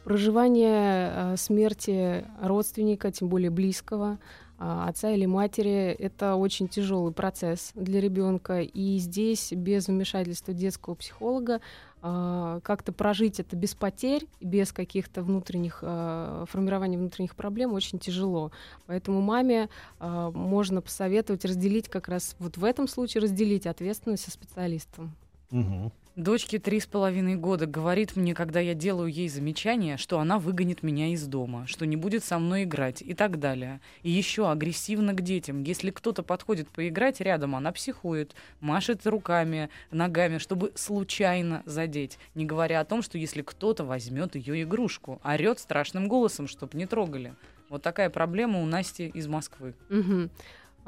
Проживание 0.03 1.11
э, 1.13 1.37
смерти 1.37 2.25
родственника, 2.41 3.11
тем 3.11 3.27
более 3.27 3.49
близкого, 3.49 4.19
а, 4.59 4.87
отца 4.87 5.11
или 5.11 5.25
матери, 5.25 5.95
это 5.99 6.35
очень 6.35 6.67
тяжелый 6.67 7.13
процесс 7.13 7.71
для 7.75 8.01
ребенка. 8.01 8.61
И 8.61 8.97
здесь 8.97 9.51
без 9.51 9.87
вмешательства 9.87 10.53
детского 10.53 10.95
психолога 10.95 11.61
а, 12.01 12.59
как-то 12.61 12.91
прожить 12.91 13.39
это 13.39 13.55
без 13.55 13.73
потерь, 13.73 14.27
без 14.39 14.71
каких-то 14.71 15.23
внутренних 15.23 15.79
а, 15.81 16.45
формирования 16.47 16.97
внутренних 16.97 17.35
проблем 17.35 17.73
очень 17.73 17.99
тяжело. 17.99 18.51
Поэтому 18.85 19.21
маме 19.21 19.69
а, 19.99 20.31
можно 20.31 20.81
посоветовать 20.81 21.45
разделить 21.45 21.89
как 21.89 22.07
раз 22.07 22.35
вот 22.39 22.57
в 22.57 22.63
этом 22.63 22.87
случае 22.87 23.23
разделить 23.23 23.65
ответственность 23.65 24.23
со 24.23 24.31
специалистом. 24.31 25.15
Мгм. 25.51 25.91
Дочке 26.17 26.57
три 26.57 26.79
с 26.79 26.87
половиной 26.87 27.35
года 27.35 27.67
говорит 27.67 28.15
мне, 28.15 28.33
когда 28.33 28.59
я 28.59 28.73
делаю 28.73 29.07
ей 29.07 29.29
замечание, 29.29 29.97
что 29.97 30.19
она 30.19 30.39
выгонит 30.39 30.81
меня 30.81 31.09
из 31.09 31.27
дома, 31.27 31.67
что 31.67 31.85
не 31.85 31.95
будет 31.95 32.23
со 32.23 32.39
мной 32.39 32.63
играть 32.63 33.03
и 33.03 33.13
так 33.13 33.39
далее. 33.39 33.81
И 34.01 34.09
еще 34.09 34.49
агрессивно 34.49 35.13
к 35.13 35.21
детям. 35.21 35.61
Если 35.61 35.91
кто-то 35.91 36.23
подходит 36.23 36.69
поиграть 36.69 37.21
рядом, 37.21 37.55
она 37.55 37.71
психует, 37.71 38.33
машет 38.61 39.05
руками, 39.05 39.69
ногами, 39.91 40.39
чтобы 40.39 40.71
случайно 40.73 41.61
задеть. 41.67 42.17
Не 42.33 42.45
говоря 42.45 42.79
о 42.79 42.85
том, 42.85 43.03
что 43.03 43.19
если 43.19 43.43
кто-то 43.43 43.85
возьмет 43.85 44.35
ее 44.35 44.63
игрушку, 44.63 45.21
орет 45.23 45.59
страшным 45.59 46.07
голосом, 46.07 46.47
чтобы 46.47 46.79
не 46.79 46.87
трогали. 46.87 47.35
Вот 47.69 47.83
такая 47.83 48.09
проблема 48.09 48.59
у 48.63 48.65
Насти 48.65 49.07
из 49.07 49.27
Москвы. 49.27 49.75
Мгм. 49.89 50.31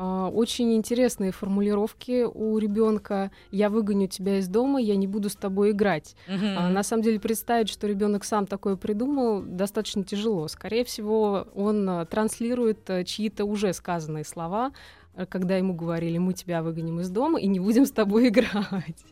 А, 0.01 0.29
Очень 0.29 0.75
интересные 0.75 1.33
формулировки 1.33 2.23
у 2.23 2.57
ребенка. 2.57 3.31
Я 3.51 3.69
выгоню 3.69 4.07
тебя 4.07 4.37
из 4.37 4.47
дома, 4.47 4.79
я 4.79 4.95
не 4.95 5.07
буду 5.07 5.29
с 5.29 5.35
тобой 5.35 5.71
играть. 5.71 6.15
А, 6.27 6.69
на 6.69 6.83
самом 6.83 7.03
деле 7.03 7.19
представить, 7.19 7.67
что 7.67 7.85
ребенок 7.85 8.23
сам 8.23 8.47
такое 8.47 8.77
придумал, 8.77 9.41
достаточно 9.41 10.05
тяжело. 10.05 10.47
Скорее 10.47 10.85
всего, 10.85 11.47
он 11.53 11.87
а, 11.89 12.05
транслирует 12.05 12.89
а, 12.89 13.03
чьи-то 13.03 13.43
уже 13.43 13.73
сказанные 13.73 14.23
слова, 14.23 14.71
когда 15.25 15.57
ему 15.57 15.73
говорили, 15.73 16.17
мы 16.17 16.33
тебя 16.33 16.61
выгоним 16.61 16.99
из 16.99 17.09
дома 17.09 17.39
и 17.39 17.47
не 17.47 17.59
будем 17.59 17.85
с 17.85 17.91
тобой 17.91 18.27
играть. 18.29 19.05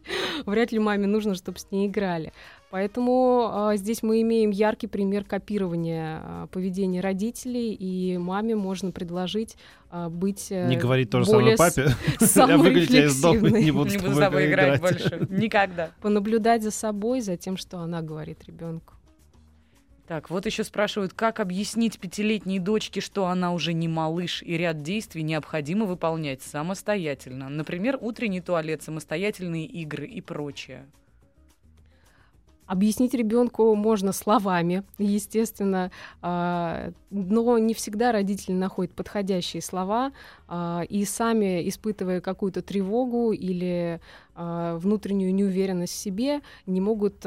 Вряд 0.45 0.71
ли 0.71 0.79
маме 0.79 1.07
нужно, 1.07 1.35
чтобы 1.35 1.59
с 1.59 1.71
ней 1.71 1.87
играли. 1.87 2.31
Поэтому 2.69 3.49
а, 3.49 3.77
здесь 3.77 4.03
мы 4.03 4.21
имеем 4.21 4.49
яркий 4.49 4.87
пример 4.87 5.23
копирования 5.23 6.19
а, 6.21 6.47
поведения 6.47 6.99
родителей, 6.99 7.73
и 7.73 8.17
маме 8.17 8.55
можно 8.55 8.91
предложить 8.91 9.55
а, 9.89 10.09
быть 10.09 10.47
э, 10.49 10.67
Не 10.67 10.75
говорить 10.75 11.09
то 11.09 11.19
же 11.19 11.25
самое 11.25 11.55
с- 11.55 11.59
папе. 11.59 11.95
Я 12.35 12.57
выгоню 12.57 12.85
тебя 12.85 13.05
из 13.05 13.21
дома, 13.21 13.49
не 13.49 13.71
буду 13.71 13.89
с 13.89 14.17
тобой 14.17 14.47
играть. 14.47 14.81
больше. 14.81 15.27
Никогда. 15.29 15.91
понаблюдать 16.01 16.63
за 16.63 16.71
собой, 16.71 17.21
за 17.21 17.37
тем, 17.37 17.55
что 17.55 17.79
она 17.79 18.01
говорит 18.01 18.43
ребенку. 18.45 18.96
Так, 20.07 20.29
вот 20.29 20.45
еще 20.45 20.63
спрашивают, 20.63 21.13
как 21.13 21.41
объяснить 21.41 21.99
пятилетней 21.99 22.59
дочке, 22.59 23.01
что 23.01 23.27
она 23.27 23.51
уже 23.51 23.73
не 23.73 23.89
малыш, 23.89 24.41
и 24.41 24.55
ряд 24.55 24.81
действий 24.81 25.21
необходимо 25.21 25.85
выполнять 25.85 26.41
самостоятельно. 26.41 27.49
Например, 27.49 27.97
утренний 27.99 28.39
туалет, 28.39 28.81
самостоятельные 28.81 29.65
игры 29.65 30.07
и 30.07 30.21
прочее. 30.21 30.85
Объяснить 32.67 33.13
ребенку 33.13 33.75
можно 33.75 34.13
словами, 34.13 34.83
естественно, 34.97 35.91
а, 36.21 36.91
но 37.09 37.57
не 37.57 37.73
всегда 37.73 38.11
родители 38.11 38.53
находят 38.53 38.93
подходящие 38.93 39.61
слова 39.61 40.11
и 40.89 41.05
сами, 41.05 41.67
испытывая 41.67 42.21
какую-то 42.21 42.61
тревогу 42.61 43.31
или 43.31 43.99
а, 44.35 44.77
внутреннюю 44.77 45.33
неуверенность 45.33 45.93
в 45.93 45.97
себе, 45.97 46.41
не 46.65 46.79
могут 46.79 47.25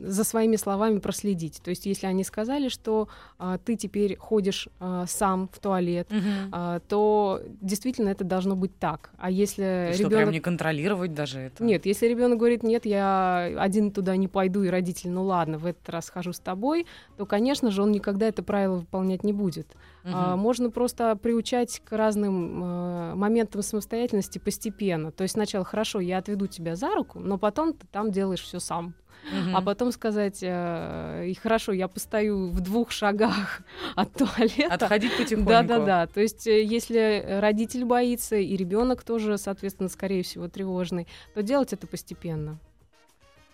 за 0.00 0.24
своими 0.24 0.56
словами 0.56 0.98
проследить. 0.98 1.60
То 1.62 1.70
есть, 1.70 1.86
если 1.86 2.06
они 2.06 2.24
сказали, 2.24 2.68
что 2.68 3.08
а, 3.38 3.58
ты 3.58 3.76
теперь 3.76 4.16
ходишь 4.16 4.68
а, 4.78 5.06
сам 5.06 5.48
в 5.52 5.58
туалет, 5.58 6.08
угу. 6.10 6.20
а, 6.52 6.80
то 6.80 7.42
действительно 7.60 8.08
это 8.08 8.24
должно 8.24 8.56
быть 8.56 8.76
так. 8.78 9.10
А 9.18 9.30
если 9.30 9.92
ребенок... 9.92 10.18
прям 10.18 10.30
не 10.30 10.40
контролировать 10.40 11.14
даже 11.14 11.40
это? 11.40 11.62
Нет, 11.62 11.86
если 11.86 12.06
ребенок 12.06 12.38
говорит, 12.38 12.62
нет, 12.62 12.86
я 12.86 13.52
один 13.58 13.90
туда 13.90 14.16
не 14.16 14.28
пойду, 14.28 14.62
и 14.62 14.68
родитель, 14.68 15.10
ну 15.10 15.24
ладно, 15.24 15.58
в 15.58 15.66
этот 15.66 15.88
раз 15.88 16.08
хожу 16.08 16.32
с 16.32 16.40
тобой, 16.40 16.86
то, 17.16 17.26
конечно 17.26 17.70
же, 17.70 17.82
он 17.82 17.92
никогда 17.92 18.26
это 18.26 18.42
правило 18.42 18.76
выполнять 18.76 19.24
не 19.24 19.32
будет. 19.32 19.66
Угу. 20.04 20.12
А, 20.14 20.36
можно 20.36 20.70
просто 20.70 21.14
приучать 21.16 21.80
к 21.84 21.92
разным 21.96 22.60
а, 22.62 23.14
моментам 23.14 23.62
самостоятельности 23.62 24.38
постепенно. 24.38 25.12
То 25.12 25.22
есть 25.22 25.34
сначала 25.34 25.64
хорошо, 25.64 26.00
я 26.00 26.18
отведу 26.18 26.46
тебя 26.46 26.76
за 26.76 26.94
руку, 26.94 27.20
но 27.20 27.38
потом 27.38 27.74
ты 27.74 27.86
там 27.90 28.10
делаешь 28.10 28.42
все 28.42 28.60
сам 28.60 28.94
угу. 29.24 29.56
а 29.56 29.62
потом 29.62 29.92
сказать, 29.92 30.38
э, 30.42 31.26
и 31.28 31.34
хорошо, 31.34 31.72
я 31.72 31.88
постою 31.88 32.50
в 32.50 32.60
двух 32.60 32.90
шагах 32.90 33.62
от 33.94 34.12
туалета. 34.12 34.74
Отходить 34.74 35.16
потихоньку. 35.16 35.50
Да-да-да. 35.50 36.06
То 36.06 36.20
есть, 36.20 36.46
э, 36.46 36.62
если 36.62 37.24
родитель 37.40 37.84
боится, 37.84 38.36
и 38.36 38.56
ребенок 38.56 39.02
тоже, 39.02 39.38
соответственно, 39.38 39.88
скорее 39.88 40.22
всего, 40.22 40.48
тревожный, 40.48 41.06
то 41.34 41.42
делать 41.42 41.72
это 41.72 41.86
постепенно. 41.86 42.58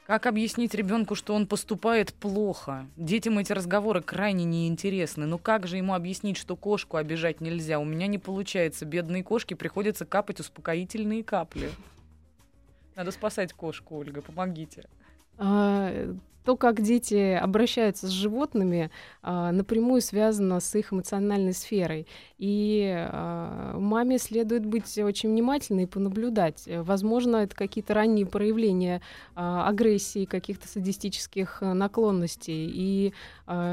Как 0.07 0.27
объяснить 0.27 0.73
ребенку, 0.73 1.17
что 1.17 1.35
он 1.35 1.49
поступает 1.49 2.15
плохо? 2.15 2.87
Детям 2.97 3.41
эти 3.41 3.53
разговоры 3.53 4.03
крайне 4.03 4.45
неинтересны. 4.45 5.27
Но 5.27 5.37
как 5.37 5.67
же 5.67 5.79
ему 5.79 5.95
объяснить, 5.95 6.37
что 6.37 6.55
кошку 6.55 6.97
обижать 6.97 7.41
нельзя? 7.41 7.81
У 7.81 7.85
меня 7.85 8.07
не 8.07 8.19
получается. 8.19 8.85
Бедные 8.85 9.25
кошки 9.25 9.55
приходится 9.55 10.07
капать 10.07 10.39
успокоительные 10.39 11.25
капли. 11.25 11.73
Надо 12.95 13.11
спасать 13.11 13.53
кошку, 13.53 13.97
Ольга, 13.97 14.23
помогите. 14.23 14.85
А, 15.39 16.15
то, 16.47 16.57
как 16.57 16.81
дети 16.81 17.33
обращаются 17.35 18.07
с 18.07 18.11
животными, 18.11 18.93
а, 19.21 19.51
напрямую 19.51 20.01
связано 20.01 20.61
с 20.61 20.75
их 20.77 20.93
эмоциональной 20.93 21.53
сферой. 21.53 22.07
И 22.39 22.89
а, 22.97 23.77
маме 23.77 24.19
следует 24.19 24.65
быть 24.65 24.97
очень 24.97 25.31
внимательной 25.31 25.83
и 25.83 25.87
понаблюдать. 25.87 26.69
Возможно, 26.69 27.39
это 27.39 27.57
какие-то 27.57 27.95
ранние 27.95 28.27
проявления 28.27 29.03
агрессии, 29.35 30.25
каких-то 30.25 30.69
садистических 30.69 31.61
наклонностей. 31.63 32.71
И 32.73 33.13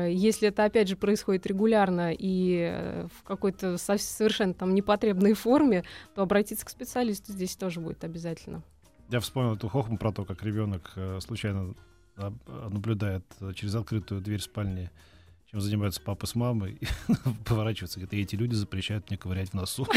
если 0.10 0.48
это, 0.48 0.66
опять 0.66 0.88
же, 0.88 0.96
происходит 0.96 1.46
регулярно 1.46 2.12
и 2.12 2.72
э, 2.72 3.08
в 3.14 3.24
какой-то 3.24 3.78
совершенно 3.78 4.54
там 4.54 4.74
непотребной 4.74 5.34
форме, 5.34 5.84
то 6.16 6.24
обратиться 6.24 6.66
к 6.66 6.70
специалисту 6.70 7.32
здесь 7.32 7.56
тоже 7.56 7.80
будет 7.80 8.04
обязательно. 8.04 8.64
Я 9.10 9.20
вспомнил 9.20 9.56
эту 9.56 9.68
хохму 9.68 9.98
про 9.98 10.12
то, 10.12 10.26
как 10.26 10.44
ребенок 10.44 10.92
э, 10.96 11.20
случайно 11.20 11.76
наблюдает 12.18 13.24
через 13.56 13.76
открытую 13.76 14.22
дверь 14.22 14.42
спальни, 14.42 14.90
чем 15.50 15.62
занимаются 15.62 16.02
папа 16.02 16.26
с 16.26 16.36
мамой, 16.36 16.80
поворачивается, 17.46 18.00
говорит, 18.00 18.14
и 18.14 18.22
эти 18.22 18.36
люди 18.36 18.56
запрещают 18.56 19.10
мне 19.10 19.18
ковырять 19.18 19.50
в 19.50 19.54
носу. 19.54 19.88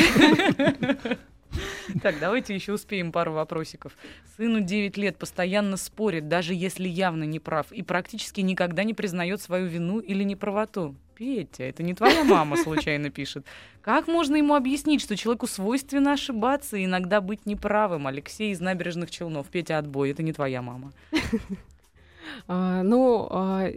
Так, 2.02 2.18
давайте 2.20 2.54
еще 2.54 2.72
успеем 2.72 3.12
пару 3.12 3.32
вопросиков. 3.32 3.96
Сыну 4.36 4.60
9 4.60 4.96
лет 4.96 5.16
постоянно 5.16 5.76
спорит, 5.76 6.28
даже 6.28 6.54
если 6.54 6.88
явно 6.88 7.24
не 7.24 7.38
прав, 7.38 7.70
и 7.72 7.82
практически 7.82 8.40
никогда 8.40 8.84
не 8.84 8.94
признает 8.94 9.40
свою 9.40 9.66
вину 9.66 10.00
или 10.00 10.24
неправоту. 10.24 10.94
Петя, 11.14 11.64
это 11.64 11.82
не 11.82 11.94
твоя 11.94 12.24
мама 12.24 12.56
случайно 12.58 13.08
пишет. 13.10 13.46
Как 13.80 14.06
можно 14.06 14.36
ему 14.36 14.54
объяснить, 14.54 15.00
что 15.00 15.16
человеку 15.16 15.46
свойственно 15.46 16.12
ошибаться 16.12 16.76
и 16.76 16.84
иногда 16.84 17.22
быть 17.22 17.46
неправым? 17.46 18.06
Алексей 18.06 18.52
из 18.52 18.60
набережных 18.60 19.10
Челнов. 19.10 19.46
Петя, 19.48 19.78
отбой, 19.78 20.10
это 20.10 20.22
не 20.22 20.34
твоя 20.34 20.60
мама. 20.60 20.92
А, 22.48 22.82
ну, 22.82 23.26
а, 23.30 23.68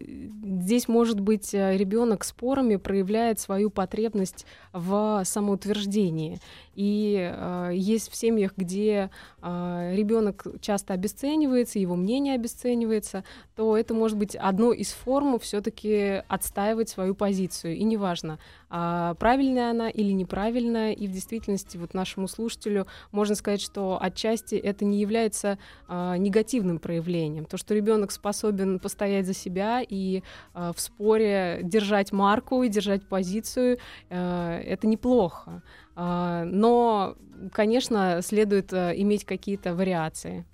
здесь, 0.44 0.88
может 0.88 1.20
быть, 1.20 1.54
э, 1.54 1.78
ребенок 1.78 2.24
спорами 2.24 2.76
проявляет 2.76 3.40
свою 3.40 3.70
потребность 3.70 4.46
в 4.74 5.22
самоутверждении. 5.26 6.40
И 6.76 7.18
э, 7.32 7.72
есть 7.74 8.12
в 8.12 8.16
семьях, 8.16 8.54
где 8.56 9.10
ребенок 9.42 10.46
часто 10.62 10.94
обесценивается, 10.94 11.80
его 11.80 11.96
мнение 11.96 12.36
обесценивается, 12.36 13.24
то 13.56 13.78
это 13.78 13.94
может 13.94 14.18
быть 14.18 14.36
одной 14.36 14.78
из 14.78 14.92
форм 14.92 15.40
все-таки 15.40 16.24
отстаивать 16.28 16.90
свою 16.90 17.16
позицию. 17.16 17.76
И 17.76 17.84
неважно, 17.84 18.40
э, 18.70 19.16
правильная 19.20 19.72
она 19.72 19.90
или 19.90 20.12
неправильная. 20.12 20.94
И 20.94 21.08
в 21.08 21.12
действительности 21.12 21.78
вот 21.78 21.94
нашему 21.94 22.28
слушателю 22.28 22.88
можно 23.12 23.36
сказать, 23.36 23.62
что 23.62 23.98
отчасти 24.02 24.56
это 24.56 24.86
не 24.86 25.00
является 25.00 25.58
э, 25.88 26.16
негативным 26.18 26.80
проявлением. 26.80 27.46
То, 27.46 27.58
что 27.58 27.74
ребенок 27.74 28.12
способен 28.12 28.80
постоять 28.80 29.26
за 29.26 29.34
себя 29.34 29.82
и 29.88 30.24
э, 30.54 30.72
в 30.76 30.80
споре 30.80 31.62
держать 31.64 32.12
марку 32.12 32.64
и 32.64 32.70
держать 32.70 33.08
позицию, 33.08 33.78
э, 34.10 34.62
это 34.66 34.88
неплохо. 34.88 35.64
А, 36.02 36.46
но, 36.46 37.16
конечно, 37.52 38.22
следует 38.22 38.72
э, 38.72 38.94
иметь 38.96 39.26
какие-то 39.26 39.76
вариации. 39.76 40.46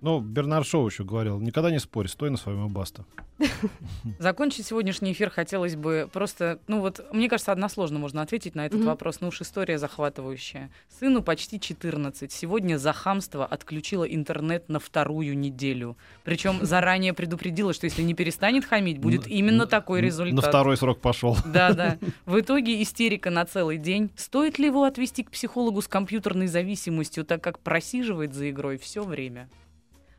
Ну, 0.00 0.20
Бернар 0.20 0.64
Шоу 0.64 0.86
еще 0.86 1.04
говорил, 1.04 1.40
никогда 1.40 1.70
не 1.70 1.78
спорь, 1.78 2.08
стой 2.08 2.30
на 2.30 2.36
своем 2.36 2.66
и 2.66 2.68
баста. 2.68 3.04
Закончить 4.18 4.66
сегодняшний 4.66 5.12
эфир 5.12 5.30
хотелось 5.30 5.76
бы 5.76 6.08
просто, 6.12 6.58
ну 6.68 6.80
вот, 6.80 7.04
мне 7.12 7.28
кажется, 7.28 7.52
односложно 7.52 7.98
можно 7.98 8.22
ответить 8.22 8.54
на 8.54 8.66
этот 8.66 8.80
mm-hmm. 8.80 8.86
вопрос, 8.86 9.20
ну 9.20 9.28
уж 9.28 9.40
история 9.40 9.78
захватывающая. 9.78 10.70
Сыну 10.98 11.22
почти 11.22 11.60
14. 11.60 12.32
Сегодня 12.32 12.78
за 12.78 12.92
хамство 12.92 13.44
отключила 13.44 14.04
интернет 14.04 14.68
на 14.68 14.80
вторую 14.80 15.36
неделю. 15.36 15.96
Причем 16.24 16.58
заранее 16.62 17.12
предупредила, 17.12 17.72
что 17.72 17.84
если 17.84 18.02
не 18.02 18.14
перестанет 18.14 18.64
хамить, 18.64 18.98
будет 18.98 19.26
именно 19.26 19.66
такой 19.66 20.00
результат. 20.00 20.34
На 20.34 20.42
второй 20.42 20.76
срок 20.76 21.00
пошел. 21.00 21.36
Да, 21.46 21.72
да. 21.72 21.98
В 22.26 22.38
итоге 22.38 22.82
истерика 22.82 23.30
на 23.30 23.46
целый 23.46 23.78
день. 23.78 24.10
Стоит 24.16 24.58
ли 24.58 24.66
его 24.66 24.84
отвести 24.84 25.22
к 25.22 25.30
психологу 25.30 25.80
с 25.80 25.88
компьютерной 25.88 26.48
зависимостью, 26.48 27.24
так 27.24 27.42
как 27.42 27.60
просиживает 27.60 28.34
за 28.34 28.50
игрой 28.50 28.76
все 28.76 29.02
время? 29.02 29.48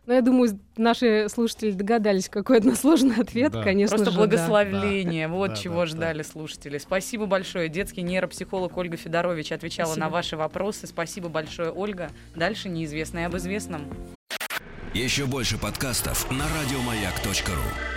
Ну, 0.07 0.13
я 0.13 0.21
думаю, 0.21 0.57
наши 0.77 1.27
слушатели 1.29 1.71
догадались, 1.71 2.29
какой 2.29 2.59
односложный 2.59 3.17
ответ, 3.17 3.51
да. 3.51 3.61
конечно 3.61 3.97
Просто 3.97 4.11
же, 4.11 4.17
благословление, 4.17 5.27
да. 5.27 5.33
вот 5.33 5.49
да, 5.49 5.55
чего 5.57 5.81
да, 5.81 5.85
ждали 5.85 6.19
да. 6.19 6.23
слушатели. 6.23 6.77
Спасибо 6.77 7.25
большое. 7.25 7.67
Детский 7.67 8.03
нейропсихолог 8.03 8.75
Ольга 8.77 8.95
Федорович 8.95 9.51
отвечала 9.51 9.87
Спасибо. 9.87 10.05
на 10.05 10.09
ваши 10.09 10.37
вопросы. 10.37 10.87
Спасибо 10.87 11.27
большое, 11.27 11.71
Ольга. 11.71 12.09
Дальше 12.35 12.69
неизвестное 12.69 13.27
об 13.27 13.35
известном. 13.35 13.81
Еще 14.93 15.25
больше 15.25 15.57
подкастов 15.57 16.31
на 16.31 16.45
радиомаяк.ру 16.45 17.96